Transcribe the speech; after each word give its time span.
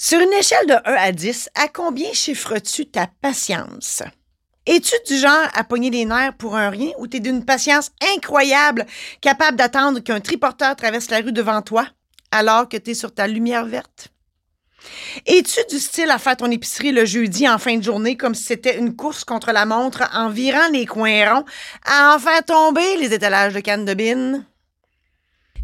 Sur 0.00 0.20
une 0.20 0.32
échelle 0.32 0.68
de 0.68 0.74
1 0.74 0.78
à 0.94 1.10
10, 1.10 1.50
à 1.56 1.66
combien 1.66 2.12
chiffres-tu 2.12 2.86
ta 2.86 3.08
patience? 3.20 4.04
Es-tu 4.64 4.94
du 5.08 5.18
genre 5.18 5.48
à 5.54 5.64
pogner 5.64 5.90
les 5.90 6.04
nerfs 6.04 6.36
pour 6.36 6.54
un 6.54 6.70
rien 6.70 6.92
ou 6.98 7.08
t'es 7.08 7.18
d'une 7.18 7.44
patience 7.44 7.90
incroyable, 8.14 8.86
capable 9.20 9.56
d'attendre 9.56 9.98
qu'un 9.98 10.20
triporteur 10.20 10.76
traverse 10.76 11.10
la 11.10 11.18
rue 11.18 11.32
devant 11.32 11.62
toi 11.62 11.84
alors 12.30 12.68
que 12.68 12.76
t'es 12.76 12.94
sur 12.94 13.12
ta 13.12 13.26
lumière 13.26 13.66
verte? 13.66 14.06
Es-tu 15.26 15.58
du 15.68 15.80
style 15.80 16.12
à 16.12 16.18
faire 16.18 16.36
ton 16.36 16.52
épicerie 16.52 16.92
le 16.92 17.04
jeudi 17.04 17.48
en 17.48 17.58
fin 17.58 17.76
de 17.76 17.82
journée 17.82 18.16
comme 18.16 18.36
si 18.36 18.44
c'était 18.44 18.78
une 18.78 18.94
course 18.94 19.24
contre 19.24 19.50
la 19.50 19.66
montre 19.66 20.08
en 20.14 20.28
virant 20.28 20.68
les 20.72 20.86
coins 20.86 21.28
ronds 21.28 21.44
à 21.84 22.14
en 22.14 22.20
faire 22.20 22.44
tomber 22.44 22.98
les 22.98 23.12
étalages 23.12 23.54
de 23.54 23.58
canne 23.58 23.84
de 23.84 23.94
bine? 23.94 24.46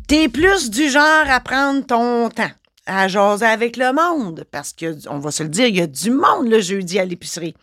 T'es 0.08 0.28
plus 0.28 0.70
du 0.70 0.90
genre 0.90 1.30
à 1.30 1.38
prendre 1.38 1.86
ton 1.86 2.30
temps, 2.30 2.50
à 2.86 3.08
jaser 3.08 3.46
avec 3.46 3.76
le 3.76 3.92
monde, 3.92 4.44
parce 4.50 4.72
que, 4.72 4.96
on 5.08 5.18
va 5.18 5.30
se 5.30 5.42
le 5.42 5.48
dire, 5.48 5.66
il 5.66 5.76
y 5.76 5.80
a 5.80 5.86
du 5.86 6.11
monde 6.11 6.48
le 6.48 6.61
jeudi 6.61 6.98
à 6.98 7.04
l'épicerie. 7.04 7.54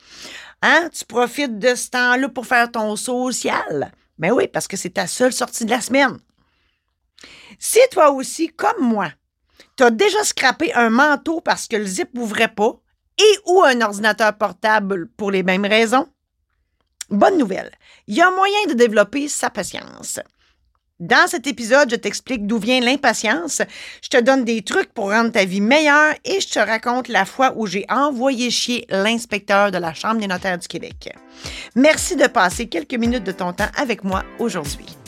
Hein? 0.62 0.90
Tu 0.94 1.06
profites 1.06 1.60
de 1.60 1.76
ce 1.76 1.90
temps-là 1.90 2.30
pour 2.30 2.46
faire 2.46 2.72
ton 2.72 2.96
social? 2.96 3.92
Mais 4.18 4.30
ben 4.30 4.36
oui, 4.36 4.48
parce 4.48 4.68
que 4.68 4.78
c'est 4.78 4.92
ta 4.92 5.08
seule 5.08 5.34
sortie 5.34 5.66
de 5.66 5.72
la 5.72 5.82
semaine. 5.82 6.18
Si 7.60 7.80
toi 7.92 8.12
aussi, 8.12 8.50
comme 8.50 8.82
moi, 8.82 9.12
tu 9.78 9.84
as 9.84 9.92
déjà 9.92 10.24
scrappé 10.24 10.74
un 10.74 10.90
manteau 10.90 11.42
parce 11.42 11.68
que 11.68 11.76
le 11.76 11.86
zip 11.86 12.14
n'ouvrait 12.14 12.54
pas 12.54 12.80
et 13.18 13.40
ou 13.46 13.64
un 13.64 13.82
ordinateur 13.82 14.38
portable 14.38 15.08
pour 15.08 15.32
les 15.32 15.44
mêmes 15.44 15.66
raisons, 15.66 16.08
bonne 17.10 17.38
nouvelle, 17.38 17.72
il 18.08 18.16
y 18.16 18.22
a 18.22 18.32
moyen 18.32 18.68
de 18.68 18.74
développer 18.74 19.28
sa 19.28 19.50
patience. 19.50 20.20
Dans 21.02 21.28
cet 21.28 21.48
épisode, 21.48 21.90
je 21.90 21.96
t'explique 21.96 22.46
d'où 22.46 22.60
vient 22.60 22.80
l'impatience, 22.80 23.64
je 24.04 24.10
te 24.10 24.22
donne 24.22 24.46
des 24.46 24.62
trucs 24.62 24.94
pour 24.94 25.10
rendre 25.10 25.32
ta 25.32 25.46
vie 25.46 25.60
meilleure 25.60 26.14
et 26.24 26.40
je 26.40 26.48
te 26.48 26.60
raconte 26.60 27.08
la 27.08 27.26
fois 27.26 27.54
où 27.56 27.66
j'ai 27.66 27.88
envoyé 27.90 28.52
chier 28.52 28.86
l'inspecteur 28.88 29.72
de 29.72 29.80
la 29.80 29.96
Chambre 29.96 30.22
des 30.22 30.28
notaires 30.28 30.60
du 30.60 30.68
Québec. 30.68 31.12
Merci 31.76 32.16
de 32.16 32.28
passer 32.28 32.68
quelques 32.68 32.94
minutes 32.94 33.24
de 33.24 33.32
ton 33.32 33.52
temps 33.52 33.72
avec 33.78 34.04
moi 34.04 34.24
aujourd'hui. 34.38 35.01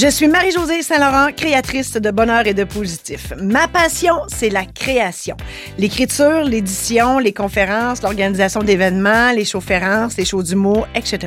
Je 0.00 0.06
suis 0.06 0.28
Marie-Josée 0.28 0.82
Saint-Laurent, 0.82 1.32
créatrice 1.36 1.94
de 1.94 2.12
bonheur 2.12 2.46
et 2.46 2.54
de 2.54 2.62
positif. 2.62 3.32
Ma 3.42 3.66
passion, 3.66 4.14
c'est 4.28 4.48
la 4.48 4.64
création. 4.64 5.36
L'écriture, 5.76 6.44
l'édition, 6.44 7.18
les 7.18 7.32
conférences, 7.32 8.02
l'organisation 8.02 8.62
d'événements, 8.62 9.32
les 9.32 9.44
shows-férences, 9.44 10.16
les 10.16 10.24
shows 10.24 10.44
d'humour, 10.44 10.86
etc. 10.94 11.26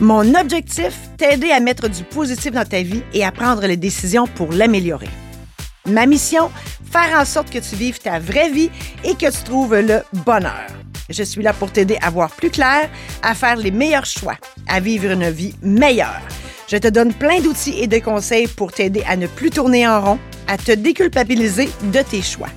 Mon 0.00 0.34
objectif, 0.34 0.98
t'aider 1.16 1.52
à 1.52 1.60
mettre 1.60 1.86
du 1.86 2.02
positif 2.02 2.50
dans 2.50 2.68
ta 2.68 2.82
vie 2.82 3.04
et 3.14 3.24
à 3.24 3.30
prendre 3.30 3.64
les 3.64 3.76
décisions 3.76 4.26
pour 4.26 4.50
l'améliorer. 4.50 5.08
Ma 5.86 6.06
mission, 6.06 6.50
faire 6.90 7.16
en 7.16 7.24
sorte 7.24 7.50
que 7.50 7.60
tu 7.60 7.76
vives 7.76 8.00
ta 8.00 8.18
vraie 8.18 8.50
vie 8.50 8.70
et 9.04 9.14
que 9.14 9.30
tu 9.30 9.44
trouves 9.44 9.76
le 9.76 10.02
bonheur. 10.24 10.66
Je 11.08 11.22
suis 11.22 11.40
là 11.40 11.52
pour 11.52 11.70
t'aider 11.70 11.98
à 12.02 12.10
voir 12.10 12.32
plus 12.32 12.50
clair, 12.50 12.90
à 13.22 13.36
faire 13.36 13.54
les 13.54 13.70
meilleurs 13.70 14.06
choix, 14.06 14.34
à 14.66 14.80
vivre 14.80 15.12
une 15.12 15.30
vie 15.30 15.54
meilleure. 15.62 16.20
Je 16.68 16.76
te 16.76 16.88
donne 16.88 17.14
plein 17.14 17.40
d'outils 17.40 17.78
et 17.80 17.86
de 17.86 17.98
conseils 17.98 18.48
pour 18.48 18.72
t'aider 18.72 19.02
à 19.06 19.16
ne 19.16 19.26
plus 19.26 19.50
tourner 19.50 19.86
en 19.86 20.00
rond, 20.00 20.18
à 20.48 20.58
te 20.58 20.72
déculpabiliser 20.72 21.68
de 21.92 22.02
tes 22.02 22.22
choix. 22.22 22.48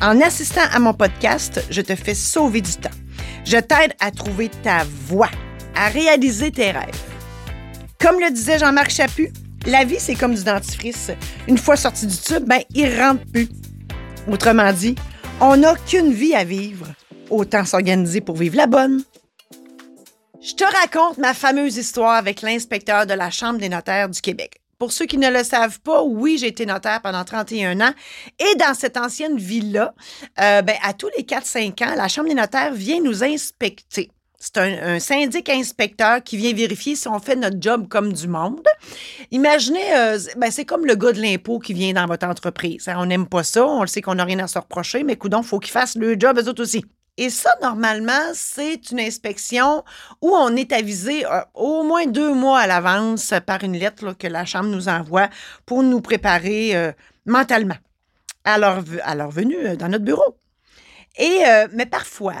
En 0.00 0.20
assistant 0.20 0.62
à 0.72 0.78
mon 0.78 0.94
podcast, 0.94 1.64
je 1.70 1.82
te 1.82 1.94
fais 1.94 2.14
sauver 2.14 2.62
du 2.62 2.72
temps. 2.72 2.90
Je 3.44 3.58
t'aide 3.58 3.94
à 4.00 4.10
trouver 4.10 4.50
ta 4.62 4.84
voie, 5.06 5.30
à 5.74 5.88
réaliser 5.88 6.50
tes 6.50 6.70
rêves. 6.70 7.02
Comme 8.00 8.20
le 8.20 8.30
disait 8.30 8.58
Jean-Marc 8.58 8.90
Chaput, 8.90 9.32
la 9.66 9.84
vie, 9.84 9.98
c'est 9.98 10.14
comme 10.14 10.34
du 10.34 10.44
dentifrice. 10.44 11.10
Une 11.48 11.58
fois 11.58 11.76
sorti 11.76 12.06
du 12.06 12.16
tube, 12.16 12.44
ben, 12.46 12.60
il 12.74 12.98
rentre 13.00 13.24
plus. 13.32 13.48
Autrement 14.30 14.72
dit, 14.72 14.94
on 15.40 15.56
n'a 15.56 15.74
qu'une 15.74 16.12
vie 16.12 16.34
à 16.34 16.44
vivre. 16.44 16.86
Autant 17.30 17.64
s'organiser 17.64 18.20
pour 18.20 18.36
vivre 18.36 18.56
la 18.56 18.66
bonne. 18.66 19.02
Je 20.46 20.54
te 20.54 20.62
raconte 20.62 21.18
ma 21.18 21.34
fameuse 21.34 21.76
histoire 21.76 22.12
avec 22.12 22.40
l'inspecteur 22.40 23.04
de 23.04 23.14
la 23.14 23.30
Chambre 23.30 23.58
des 23.58 23.68
notaires 23.68 24.08
du 24.08 24.20
Québec. 24.20 24.60
Pour 24.78 24.92
ceux 24.92 25.06
qui 25.06 25.18
ne 25.18 25.28
le 25.28 25.42
savent 25.42 25.80
pas, 25.80 26.04
oui, 26.04 26.38
j'ai 26.38 26.46
été 26.46 26.64
notaire 26.66 27.02
pendant 27.02 27.24
31 27.24 27.80
ans. 27.80 27.90
Et 28.38 28.54
dans 28.54 28.72
cette 28.74 28.96
ancienne 28.96 29.38
ville-là, 29.38 29.92
euh, 30.40 30.62
ben, 30.62 30.76
à 30.84 30.92
tous 30.92 31.08
les 31.16 31.24
4-5 31.24 31.82
ans, 31.82 31.94
la 31.96 32.06
Chambre 32.06 32.28
des 32.28 32.36
notaires 32.36 32.72
vient 32.74 33.00
nous 33.00 33.24
inspecter. 33.24 34.12
C'est 34.38 34.58
un, 34.58 35.00
syndic 35.00 35.48
inspecteur 35.48 36.22
qui 36.22 36.36
vient 36.36 36.52
vérifier 36.52 36.94
si 36.94 37.08
on 37.08 37.18
fait 37.18 37.34
notre 37.34 37.60
job 37.60 37.88
comme 37.88 38.12
du 38.12 38.28
monde. 38.28 38.60
Imaginez, 39.32 39.96
euh, 39.96 40.18
ben 40.36 40.52
c'est 40.52 40.64
comme 40.64 40.86
le 40.86 40.94
gars 40.94 41.10
de 41.10 41.20
l'impôt 41.20 41.58
qui 41.58 41.72
vient 41.72 41.92
dans 41.92 42.06
votre 42.06 42.28
entreprise. 42.28 42.88
On 42.94 43.06
n'aime 43.06 43.26
pas 43.26 43.42
ça, 43.42 43.66
on 43.66 43.80
le 43.80 43.88
sait 43.88 44.00
qu'on 44.00 44.14
n'a 44.14 44.24
rien 44.24 44.38
à 44.38 44.46
se 44.46 44.60
reprocher, 44.60 45.02
mais 45.02 45.16
coudon, 45.16 45.40
il 45.40 45.46
faut 45.46 45.58
qu'ils 45.58 45.72
fassent 45.72 45.96
le 45.96 46.14
job 46.16 46.38
eux 46.38 46.48
autres 46.48 46.62
aussi. 46.62 46.84
Et 47.18 47.30
ça, 47.30 47.50
normalement, 47.62 48.32
c'est 48.34 48.90
une 48.90 49.00
inspection 49.00 49.84
où 50.20 50.34
on 50.34 50.54
est 50.54 50.72
avisé 50.72 51.24
euh, 51.24 51.40
au 51.54 51.82
moins 51.82 52.06
deux 52.06 52.34
mois 52.34 52.60
à 52.60 52.66
l'avance 52.66 53.32
par 53.46 53.64
une 53.64 53.76
lettre 53.76 54.12
que 54.12 54.26
la 54.26 54.44
Chambre 54.44 54.68
nous 54.68 54.88
envoie 54.88 55.28
pour 55.64 55.82
nous 55.82 56.02
préparer 56.02 56.76
euh, 56.76 56.92
mentalement 57.24 57.78
à 58.44 58.58
leur, 58.58 58.82
venue 59.30 59.66
euh, 59.66 59.76
dans 59.76 59.88
notre 59.88 60.04
bureau. 60.04 60.36
Et, 61.18 61.40
mais 61.72 61.86
parfois, 61.86 62.34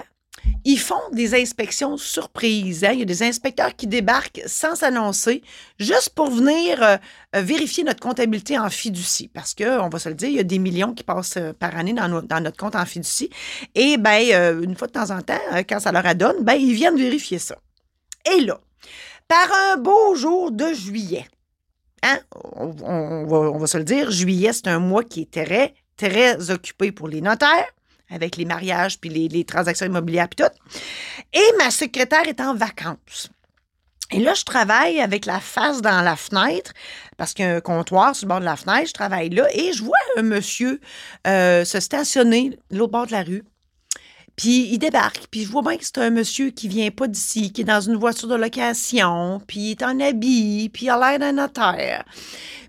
ils 0.68 0.80
font 0.80 1.00
des 1.12 1.40
inspections 1.40 1.96
surprises. 1.96 2.82
Hein. 2.82 2.90
Il 2.92 2.98
y 2.98 3.02
a 3.02 3.04
des 3.04 3.22
inspecteurs 3.22 3.76
qui 3.76 3.86
débarquent 3.86 4.42
sans 4.46 4.74
s'annoncer, 4.74 5.42
juste 5.78 6.10
pour 6.10 6.28
venir 6.28 6.82
euh, 6.82 6.96
euh, 7.36 7.40
vérifier 7.40 7.84
notre 7.84 8.00
comptabilité 8.00 8.58
en 8.58 8.68
fiducie. 8.68 9.28
Parce 9.28 9.54
que, 9.54 9.78
on 9.78 9.88
va 9.88 10.00
se 10.00 10.08
le 10.08 10.16
dire, 10.16 10.28
il 10.28 10.34
y 10.34 10.40
a 10.40 10.42
des 10.42 10.58
millions 10.58 10.92
qui 10.92 11.04
passent 11.04 11.36
euh, 11.36 11.52
par 11.52 11.76
année 11.76 11.92
dans, 11.92 12.08
notre 12.08 12.56
compte 12.56 12.74
en 12.74 12.84
fiducie. 12.84 13.30
Et 13.76 13.96
ben, 13.96 14.60
une 14.60 14.74
fois 14.74 14.88
de 14.88 14.92
temps 14.92 15.12
en 15.12 15.22
temps, 15.22 15.38
quand 15.68 15.78
ça 15.78 15.92
leur 15.92 16.04
adonne, 16.04 16.42
ben, 16.42 16.54
ils 16.54 16.74
viennent 16.74 16.98
vérifier 16.98 17.38
ça. 17.38 17.56
Et 18.34 18.40
là, 18.40 18.58
par 19.28 19.48
un 19.70 19.76
beau 19.76 20.16
jour 20.16 20.50
de 20.50 20.72
juillet, 20.72 21.28
hein, 22.02 22.18
on, 22.56 22.74
on 22.82 23.58
va 23.58 23.66
se 23.68 23.78
le 23.78 23.84
dire, 23.84 24.10
juillet, 24.10 24.52
c'est 24.52 24.66
un 24.66 24.80
mois 24.80 25.04
qui 25.04 25.22
est 25.22 25.30
très, 25.30 25.74
très 25.96 26.50
occupé 26.50 26.90
pour 26.90 27.06
les 27.06 27.20
notaires 27.20 27.72
avec 28.10 28.36
les 28.36 28.44
mariages 28.44 28.98
puis 28.98 29.10
les, 29.10 29.44
transactions 29.44 29.86
immobilières 29.86 30.28
puis 30.28 30.44
tout. 30.44 30.78
Et 31.32 31.56
ma 31.58 31.70
secrétaire 31.70 32.26
est 32.26 32.40
en 32.40 32.54
vacances. 32.54 33.30
Et 34.12 34.20
là, 34.20 34.34
je 34.34 34.44
travaille 34.44 35.00
avec 35.00 35.26
la 35.26 35.40
face 35.40 35.82
dans 35.82 36.00
la 36.00 36.14
fenêtre 36.14 36.72
parce 37.16 37.34
qu'il 37.34 37.44
y 37.44 37.48
a 37.48 37.56
un 37.56 37.60
comptoir 37.60 38.14
sur 38.14 38.26
le 38.26 38.28
bord 38.28 38.40
de 38.40 38.44
la 38.44 38.56
fenêtre. 38.56 38.88
Je 38.88 38.92
travaille 38.92 39.30
là 39.30 39.48
et 39.52 39.72
je 39.72 39.82
vois 39.82 39.96
un 40.16 40.22
monsieur 40.22 40.80
euh, 41.26 41.64
se 41.64 41.80
stationner 41.80 42.56
l'autre 42.70 42.92
bord 42.92 43.06
de 43.06 43.12
la 43.12 43.24
rue. 43.24 43.42
Puis 44.36 44.68
il 44.70 44.78
débarque, 44.78 45.26
puis 45.30 45.44
je 45.44 45.48
vois 45.48 45.62
bien 45.62 45.78
que 45.78 45.84
c'est 45.84 45.98
un 45.98 46.10
monsieur 46.10 46.50
qui 46.50 46.68
vient 46.68 46.90
pas 46.90 47.08
d'ici, 47.08 47.52
qui 47.52 47.62
est 47.62 47.64
dans 47.64 47.80
une 47.80 47.96
voiture 47.96 48.28
de 48.28 48.34
location, 48.34 49.40
puis 49.46 49.60
il 49.60 49.70
est 49.70 49.82
en 49.82 49.98
habit, 49.98 50.68
puis 50.68 50.86
il 50.86 50.90
a 50.90 50.98
l'air 50.98 51.18
d'un 51.18 51.32
notaire 51.32 52.04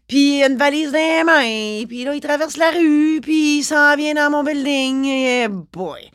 puis 0.08 0.44
une 0.44 0.58
valise 0.58 0.92
dans 0.92 0.98
les 0.98 1.24
mains, 1.24 1.86
puis 1.88 2.04
là, 2.04 2.16
il 2.16 2.22
traverse 2.22 2.58
la 2.58 2.72
rue, 2.72 3.20
puis 3.22 3.60
il 3.60 3.64
s'en 3.64 3.96
vient 3.96 4.14
dans 4.14 4.30
mon 4.30 4.44
building, 4.44 5.06
et 5.06 5.48
boy. 5.48 6.10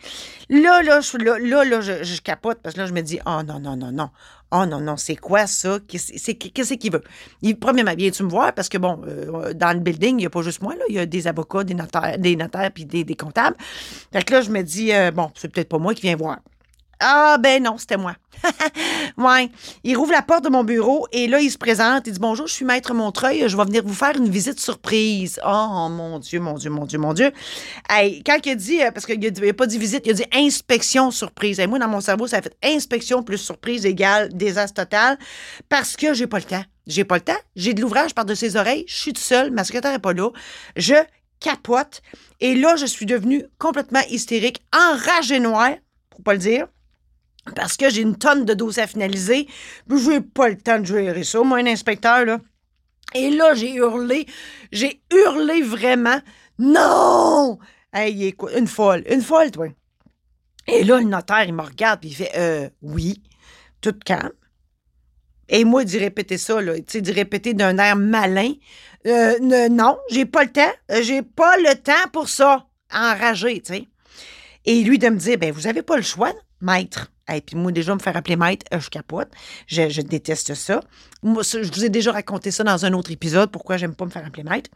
Là, 0.49 0.83
là, 0.83 1.01
je, 1.01 1.17
là, 1.17 1.65
là, 1.65 1.81
je, 1.81 2.21
capote 2.21 2.59
parce 2.63 2.75
que 2.75 2.81
là, 2.81 2.87
je 2.87 2.93
me 2.93 3.01
dis, 3.01 3.19
oh 3.27 3.41
non, 3.47 3.59
non, 3.59 3.77
non, 3.77 3.93
non. 3.93 4.11
Oh 4.55 4.67
non, 4.67 4.81
non, 4.81 4.99
c'est 4.99 5.17
quoi 5.17 5.47
ça? 5.47 5.79
Qu'est-ce 5.89 6.75
qu'il 6.75 6.93
veut? 6.93 7.03
Il, 7.41 7.59
premièrement, 7.59 7.95
viens-tu 7.97 8.23
me 8.23 8.29
voir? 8.29 8.53
Parce 8.53 8.69
que, 8.69 8.77
bon, 8.77 9.01
euh, 9.07 9.55
dans 9.55 9.73
le 9.73 9.81
building, 9.81 10.11
il 10.11 10.17
n'y 10.17 10.27
a 10.27 10.31
pas 10.31 10.43
juste 10.43 10.61
moi, 10.61 10.75
là. 10.75 10.85
Il 10.91 10.95
y 10.95 10.99
a 10.99 11.07
des 11.07 11.27
avocats, 11.27 11.65
des 11.65 11.73
notaires, 11.73 12.19
des 12.19 12.37
notaires 12.37 12.71
puis 12.71 12.85
des, 12.85 13.03
des 13.03 13.15
comptables. 13.15 13.57
Fait 14.13 14.23
que 14.23 14.31
là, 14.35 14.43
je 14.43 14.51
me 14.51 14.61
dis, 14.61 14.93
euh, 14.93 15.11
bon, 15.11 15.31
c'est 15.37 15.51
peut-être 15.51 15.71
pas 15.71 15.79
moi 15.79 15.95
qui 15.95 16.03
viens 16.03 16.17
voir. 16.17 16.41
Ah, 17.05 17.37
ben 17.39 17.63
non, 17.63 17.79
c'était 17.79 17.97
moi. 17.97 18.15
ouais. 19.19 19.51
Il 19.83 19.97
rouvre 19.97 20.13
la 20.13 20.23
porte 20.23 20.45
de 20.45 20.49
mon 20.49 20.63
bureau 20.63 21.07
et 21.13 21.27
là, 21.27 21.41
il 21.41 21.51
se 21.51 21.59
présente. 21.59 22.07
Il 22.07 22.13
dit 22.13 22.21
Bonjour, 22.21 22.47
je 22.47 22.53
suis 22.53 22.65
Maître 22.65 22.95
Montreuil. 22.95 23.49
Je 23.49 23.57
vais 23.57 23.65
venir 23.65 23.83
vous 23.85 23.95
faire 23.95 24.17
une 24.17 24.29
visite 24.29 24.61
surprise. 24.61 25.41
Oh, 25.45 25.89
mon 25.91 26.21
Dieu, 26.21 26.39
mon 26.39 26.55
Dieu, 26.55 26.71
mon 26.71 26.87
Dieu, 26.87 26.99
mon 26.99 27.13
Dieu. 27.13 27.33
Hey, 27.91 28.23
quand 28.23 28.39
il 28.45 28.53
a 28.53 28.55
dit, 28.55 28.83
euh, 28.83 28.91
parce 28.93 29.07
qu'il 29.07 29.19
n'a 29.19 29.53
pas 29.53 29.67
dit 29.67 29.79
visite, 29.79 30.03
il 30.07 30.11
a 30.11 30.15
dit 30.15 30.27
inspection 30.33 31.11
surprise. 31.11 31.59
Et 31.59 31.67
moi, 31.67 31.79
dans 31.79 31.89
mon 31.89 32.01
cerveau, 32.01 32.27
ça 32.29 32.39
a 32.39 32.43
fait 32.43 32.57
inspection 32.63 33.23
plus 33.23 33.39
surprise 33.39 33.85
égale 33.85 34.29
désastre 34.33 34.83
total 34.83 35.19
parce 35.69 35.97
que 35.97 36.15
j'ai 36.15 36.29
pas 36.29 36.39
le 36.39 36.45
temps. 36.45 36.65
J'ai 36.87 37.05
pas 37.05 37.17
le 37.17 37.23
temps. 37.23 37.39
J'ai 37.57 37.75
de 37.75 37.81
l'ouvrage 37.81 38.15
par 38.15 38.25
de 38.25 38.35
ses 38.35 38.57
oreilles. 38.57 38.85
Je 38.87 38.95
suis 38.95 39.13
toute 39.13 39.23
seule. 39.23 39.51
Ma 39.51 39.65
secrétaire 39.65 39.93
n'est 39.93 39.99
pas 39.99 40.13
là. 40.13 40.31
Je 40.77 40.95
capote. 41.41 42.03
Et 42.41 42.55
là, 42.55 42.77
je 42.77 42.87
suis 42.87 43.07
devenue 43.07 43.45
complètement 43.59 44.03
hystérique, 44.09 44.63
enragée 44.73 45.41
noire, 45.41 45.75
pour 46.11 46.23
pas 46.23 46.35
le 46.35 46.39
dire 46.39 46.67
parce 47.57 47.77
que 47.77 47.91
j'ai 47.91 48.03
une 48.03 48.17
tonne 48.17 48.45
de 48.45 48.55
dossiers 48.55 48.85
à 48.85 48.87
finaliser. 48.87 49.49
Je 49.89 50.11
n'ai 50.11 50.21
pas 50.21 50.49
le 50.49 50.57
temps 50.57 50.79
de 50.79 50.85
gérer 50.87 51.25
ça, 51.25 51.43
moi, 51.43 51.59
un 51.59 51.67
inspecteur, 51.67 52.25
là. 52.25 52.41
Et 53.15 53.31
là, 53.31 53.55
j'ai 53.55 53.75
hurlé. 53.75 54.27
J'ai 54.71 55.03
hurlé 55.13 55.61
vraiment. 55.63 56.21
Non! 56.59 57.59
Hey, 57.93 58.27
écoute, 58.27 58.53
une 58.57 58.67
folle. 58.69 59.05
Une 59.11 59.21
folle, 59.21 59.51
toi. 59.51 59.69
Et 60.67 60.85
là, 60.85 60.99
le 60.99 61.05
notaire, 61.05 61.45
il 61.45 61.53
me 61.53 61.63
regarde, 61.63 62.01
puis 62.01 62.11
il 62.11 62.15
fait 62.15 62.33
Euh, 62.37 62.69
oui, 62.81 63.23
tout 63.81 63.95
calme. 64.05 64.33
Et 65.49 65.65
moi, 65.65 65.85
d'y 65.85 65.99
répéter 65.99 66.39
ça, 66.39 66.63
là, 66.63 66.79
d'y 66.79 67.13
répéter 67.13 67.53
d'un 67.53 67.77
air 67.77 67.97
malin. 67.97 68.55
Euh, 69.07 69.69
non, 69.69 69.99
j'ai 70.09 70.25
pas 70.25 70.45
le 70.45 70.53
temps. 70.53 70.73
J'ai 71.03 71.23
pas 71.23 71.57
le 71.59 71.75
temps 71.75 72.09
pour 72.13 72.29
ça. 72.29 72.67
enragée, 72.95 73.61
tu 73.61 73.75
sais. 73.75 73.89
Et 74.65 74.83
lui 74.85 74.99
de 74.99 75.09
me 75.09 75.17
dire, 75.17 75.39
ben 75.39 75.53
vous 75.53 75.67
avez 75.67 75.83
pas 75.83 75.97
le 75.97 76.03
choix, 76.03 76.33
maître. 76.61 77.12
Et 77.33 77.41
puis 77.41 77.57
moi, 77.57 77.73
déjà, 77.73 77.95
me 77.95 78.01
faire 78.01 78.17
appeler 78.17 78.37
maître, 78.37 78.67
euh, 78.73 78.81
je 78.81 78.91
capote. 78.91 79.29
Je, 79.67 80.01
déteste 80.01 80.55
ça. 80.55 80.81
Moi, 81.23 81.43
je 81.43 81.73
vous 81.73 81.85
ai 81.85 81.89
déjà 81.89 82.13
raconté 82.13 82.51
ça 82.51 82.65
dans 82.65 82.85
un 82.85 82.93
autre 82.93 83.11
épisode, 83.11 83.51
pourquoi 83.51 83.77
j'aime 83.77 83.95
pas 83.95 84.05
me 84.05 84.11
faire 84.11 84.27
appeler 84.27 84.45
maître. 84.45 84.71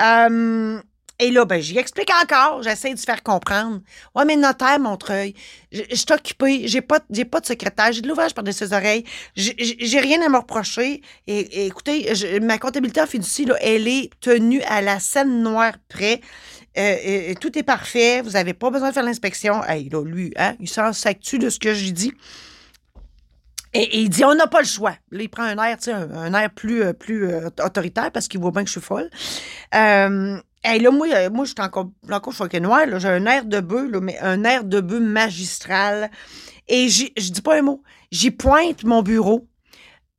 Euh, 0.00 0.80
et 1.22 1.30
là, 1.30 1.44
ben, 1.44 1.62
j'y 1.62 1.78
explique 1.78 2.10
encore. 2.20 2.64
J'essaie 2.64 2.92
de 2.92 2.98
faire 2.98 3.22
comprendre. 3.22 3.80
Ouais, 4.16 4.24
mais 4.24 4.34
notaire, 4.34 4.80
Montreuil, 4.80 5.34
je, 5.70 5.82
je 5.88 5.94
suis 5.94 6.12
occupée. 6.12 6.66
J'ai 6.66 6.80
pas, 6.80 6.98
j'ai 7.10 7.24
pas 7.24 7.38
de 7.38 7.46
secrétaire. 7.46 7.92
J'ai 7.92 8.00
de 8.00 8.08
l'ouvrage 8.08 8.34
par 8.34 8.44
ses 8.52 8.72
oreilles. 8.72 9.04
J'ai 9.36 10.00
rien 10.00 10.20
à 10.20 10.28
me 10.28 10.38
reprocher. 10.38 11.00
Et, 11.28 11.66
écoutez, 11.66 12.12
ma 12.42 12.58
comptabilité 12.58 13.00
en 13.00 13.06
fiducie, 13.06 13.44
là, 13.44 13.54
elle 13.60 13.86
est 13.86 14.10
tenue 14.20 14.62
à 14.62 14.82
la 14.82 14.98
scène 14.98 15.44
noire 15.44 15.74
près. 15.88 16.20
Euh, 16.76 17.34
tout 17.40 17.56
est 17.56 17.62
parfait. 17.62 18.20
Vous 18.22 18.30
n'avez 18.30 18.52
pas 18.52 18.70
besoin 18.70 18.88
de 18.88 18.94
faire 18.94 19.04
l'inspection. 19.04 19.62
Hey, 19.62 19.88
là, 19.90 20.04
lui, 20.04 20.32
hein, 20.36 20.56
il 20.58 20.68
s'en 20.68 20.92
s'actue 20.92 21.38
de 21.38 21.50
ce 21.50 21.60
que 21.60 21.72
j'ai 21.72 21.92
dit. 21.92 22.12
Et, 23.74 24.00
il 24.00 24.10
dit, 24.10 24.24
on 24.24 24.34
n'a 24.34 24.48
pas 24.48 24.60
le 24.60 24.66
choix. 24.66 24.96
Là, 25.12 25.22
il 25.22 25.28
prend 25.28 25.44
un 25.44 25.56
air, 25.62 25.76
un, 25.86 26.10
un 26.10 26.34
air 26.34 26.50
plus, 26.50 26.82
euh, 26.82 26.92
plus 26.92 27.28
euh, 27.28 27.48
autoritaire 27.64 28.10
parce 28.10 28.26
qu'il 28.28 28.40
voit 28.40 28.50
bien 28.50 28.62
que 28.64 28.68
je 28.68 28.72
suis 28.72 28.80
folle. 28.80 29.08
Euh, 29.74 30.38
et 30.64 30.78
là, 30.78 30.90
moi, 30.90 31.28
moi 31.30 31.44
je 31.44 31.50
suis 31.50 31.60
encore, 31.60 31.90
encore 32.10 32.32
choquée 32.32 32.60
noire. 32.60 32.86
J'ai 32.98 33.08
un 33.08 33.26
air 33.26 33.44
de 33.44 33.60
bœuf, 33.60 33.90
mais 34.00 34.18
un 34.20 34.44
air 34.44 34.64
de 34.64 34.80
bœuf 34.80 35.00
magistral. 35.00 36.10
Et 36.68 36.88
je 36.88 37.30
dis 37.32 37.42
pas 37.42 37.58
un 37.58 37.62
mot. 37.62 37.82
J'y 38.10 38.30
pointe 38.30 38.84
mon 38.84 39.02
bureau. 39.02 39.48